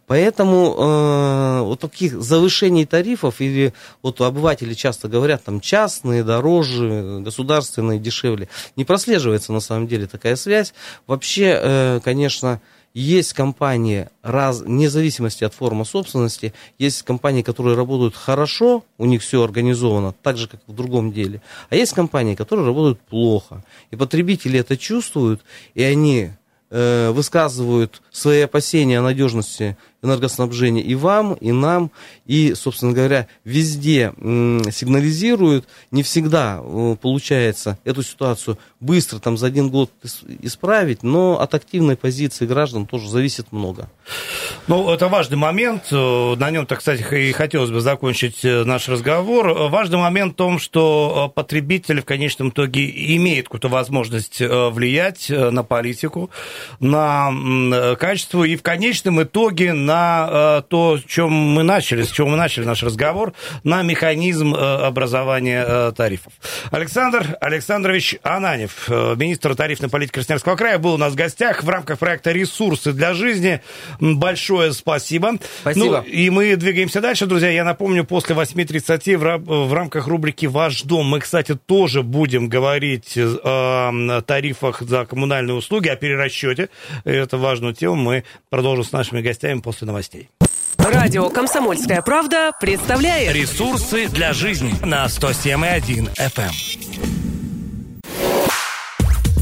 Поэтому 0.07 0.77
э, 0.79 1.61
вот 1.63 1.81
таких 1.81 2.23
завышений 2.23 2.87
тарифов, 2.87 3.41
или 3.41 3.75
вот 4.01 4.21
обыватели 4.21 4.75
часто 4.75 5.09
говорят, 5.09 5.43
там 5.43 5.61
частные 5.61 6.23
дороже, 6.23 7.19
государственные 7.25 7.99
дешевле, 7.99 8.49
не 8.77 8.85
прослеживается 8.85 9.53
на 9.53 9.61
самом 9.61 9.89
деле 9.89 10.07
такая 10.07 10.37
связь. 10.37 10.73
Вообще, 11.09 11.59
э, 11.61 12.01
конечно, 12.05 12.61
есть 12.93 13.33
компании, 13.35 14.09
раз, 14.23 14.61
вне 14.61 14.91
зависимости 14.91 15.45
от 15.45 15.55
формы 15.55 15.85
собственности, 15.85 16.53
есть 16.79 17.03
компании, 17.03 17.43
которые 17.43 17.77
работают 17.77 18.17
хорошо, 18.17 18.85
у 18.99 19.07
них 19.07 19.23
все 19.23 19.43
организовано, 19.43 20.13
так 20.23 20.37
же, 20.37 20.49
как 20.49 20.61
в 20.67 20.75
другом 20.75 21.13
деле. 21.13 21.41
А 21.69 21.77
есть 21.77 21.93
компании, 21.93 22.35
которые 22.35 22.67
работают 22.67 23.01
плохо. 23.01 23.65
И 23.91 23.97
потребители 23.97 24.59
это 24.59 24.77
чувствуют, 24.77 25.43
и 25.75 25.83
они 25.83 26.31
э, 26.71 27.11
высказывают 27.11 28.03
свои 28.11 28.41
опасения 28.41 28.99
о 28.99 29.03
надежности 29.03 29.77
энергоснабжения 30.03 30.83
и 30.83 30.95
вам, 30.95 31.35
и 31.35 31.53
нам, 31.53 31.91
и, 32.27 32.55
собственно 32.55 32.93
говоря, 32.93 33.27
везде 33.45 34.13
сигнализируют. 34.17 35.67
Не 35.91 36.03
всегда 36.03 36.61
э, 36.63 36.97
получается 37.01 37.79
эту 37.85 38.03
ситуацию 38.03 38.59
быстро, 38.81 39.19
там, 39.19 39.37
за 39.37 39.47
один 39.47 39.69
год 39.69 39.91
исправить, 40.41 41.03
но 41.03 41.41
от 41.41 41.55
активной 41.55 41.97
позиции 41.97 42.47
граждан 42.47 42.87
тоже 42.87 43.09
зависит 43.09 43.53
много. 43.53 43.91
Ну, 44.67 44.91
это 44.91 45.09
важный 45.09 45.37
момент. 45.37 45.89
Э, 45.91 46.35
на 46.37 46.51
нем, 46.51 46.67
так 46.67 46.79
кстати, 46.79 47.03
и 47.15 47.33
хотелось 47.33 47.71
бы 47.71 47.81
закончить 47.81 48.45
э, 48.45 48.65
наш 48.65 48.89
разговор. 48.89 49.69
Важный 49.69 49.99
момент 49.99 50.33
в 50.33 50.37
том, 50.37 50.59
что 50.59 51.31
потребитель 51.35 52.01
в 52.01 52.05
конечном 52.05 52.51
итоге 52.51 52.89
имеет 53.17 53.47
какую-то 53.47 53.69
возможность 53.69 54.41
влиять 54.41 55.31
на 55.31 55.63
политику, 55.63 56.31
на 56.79 57.97
качество 57.99 58.45
и 58.45 58.57
в 58.57 58.63
конечном 58.63 59.23
итоге 59.23 59.73
на 59.73 59.90
э, 59.91 60.63
то, 60.69 60.99
чем 61.07 61.33
мы 61.33 61.63
начали, 61.63 62.03
с 62.03 62.11
чего 62.11 62.29
мы 62.29 62.37
начали 62.37 62.65
наш 62.65 62.83
разговор, 62.83 63.33
на 63.65 63.83
механизм 63.83 64.55
э, 64.55 64.59
образования 64.59 65.65
э, 65.67 65.93
тарифов. 65.97 66.33
Александр 66.71 67.37
Александрович 67.41 68.17
Ананев, 68.23 68.89
министр 68.89 69.55
тарифной 69.55 69.89
политики 69.89 70.15
Красноярского 70.15 70.57
края, 70.57 70.79
был 70.79 70.95
у 70.95 70.97
нас 70.97 71.13
в 71.13 71.17
гостях 71.17 71.63
в 71.63 71.69
рамках 71.69 71.99
проекта 71.99 72.33
«Ресурсы 72.33 72.93
для 72.93 73.15
жизни». 73.15 73.61
Большое 74.01 74.73
спасибо. 74.73 75.35
Спасибо. 75.61 75.85
Ну, 75.85 76.03
и 76.03 76.31
мы 76.31 76.57
двигаемся 76.57 77.01
дальше, 77.01 77.27
друзья. 77.27 77.51
Я 77.51 77.65
напомню, 77.65 78.05
после 78.05 78.35
8.30 78.35 79.17
в, 79.17 79.67
в 79.69 79.73
рамках 79.73 80.07
рубрики 80.07 80.47
«Ваш 80.47 80.83
дом» 80.83 81.07
мы, 81.07 81.21
кстати, 81.21 81.55
тоже 81.55 82.03
будем 82.03 82.49
говорить 82.49 83.17
о 83.17 84.21
тарифах 84.27 84.83
за 84.83 85.05
коммунальные 85.05 85.55
услуги, 85.55 85.89
о 85.89 85.97
перерасчете. 85.97 86.69
Это 87.05 87.37
важную 87.37 87.75
тему 87.75 87.97
мы 87.97 88.25
продолжим 88.49 88.85
с 88.85 88.93
нашими 88.93 89.21
гостями 89.21 89.61
после 89.61 89.80
после 89.81 89.87
новостей. 89.87 90.31
Радио 90.79 91.29
«Комсомольская 91.31 92.03
правда» 92.03 92.53
представляет 92.59 93.35
Ресурсы 93.35 94.09
для 94.09 94.33
жизни 94.33 94.75
на 94.85 95.07
107,1 95.07 96.15
FM. 96.17 96.43
Эм. 96.43 96.53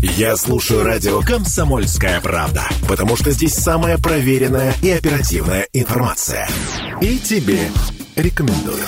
Я 0.03 0.37
слушаю 0.37 0.85
радио 0.85 1.21
«Комсомольская 1.23 2.21
правда», 2.21 2.63
потому 2.89 3.17
что 3.17 3.31
здесь 3.33 3.55
самая 3.55 3.99
проверенная 3.99 4.75
и 4.83 4.91
оперативная 4.91 5.67
информация. 5.73 6.49
И 7.01 7.19
тебе 7.19 7.71
рекомендую. 8.17 8.85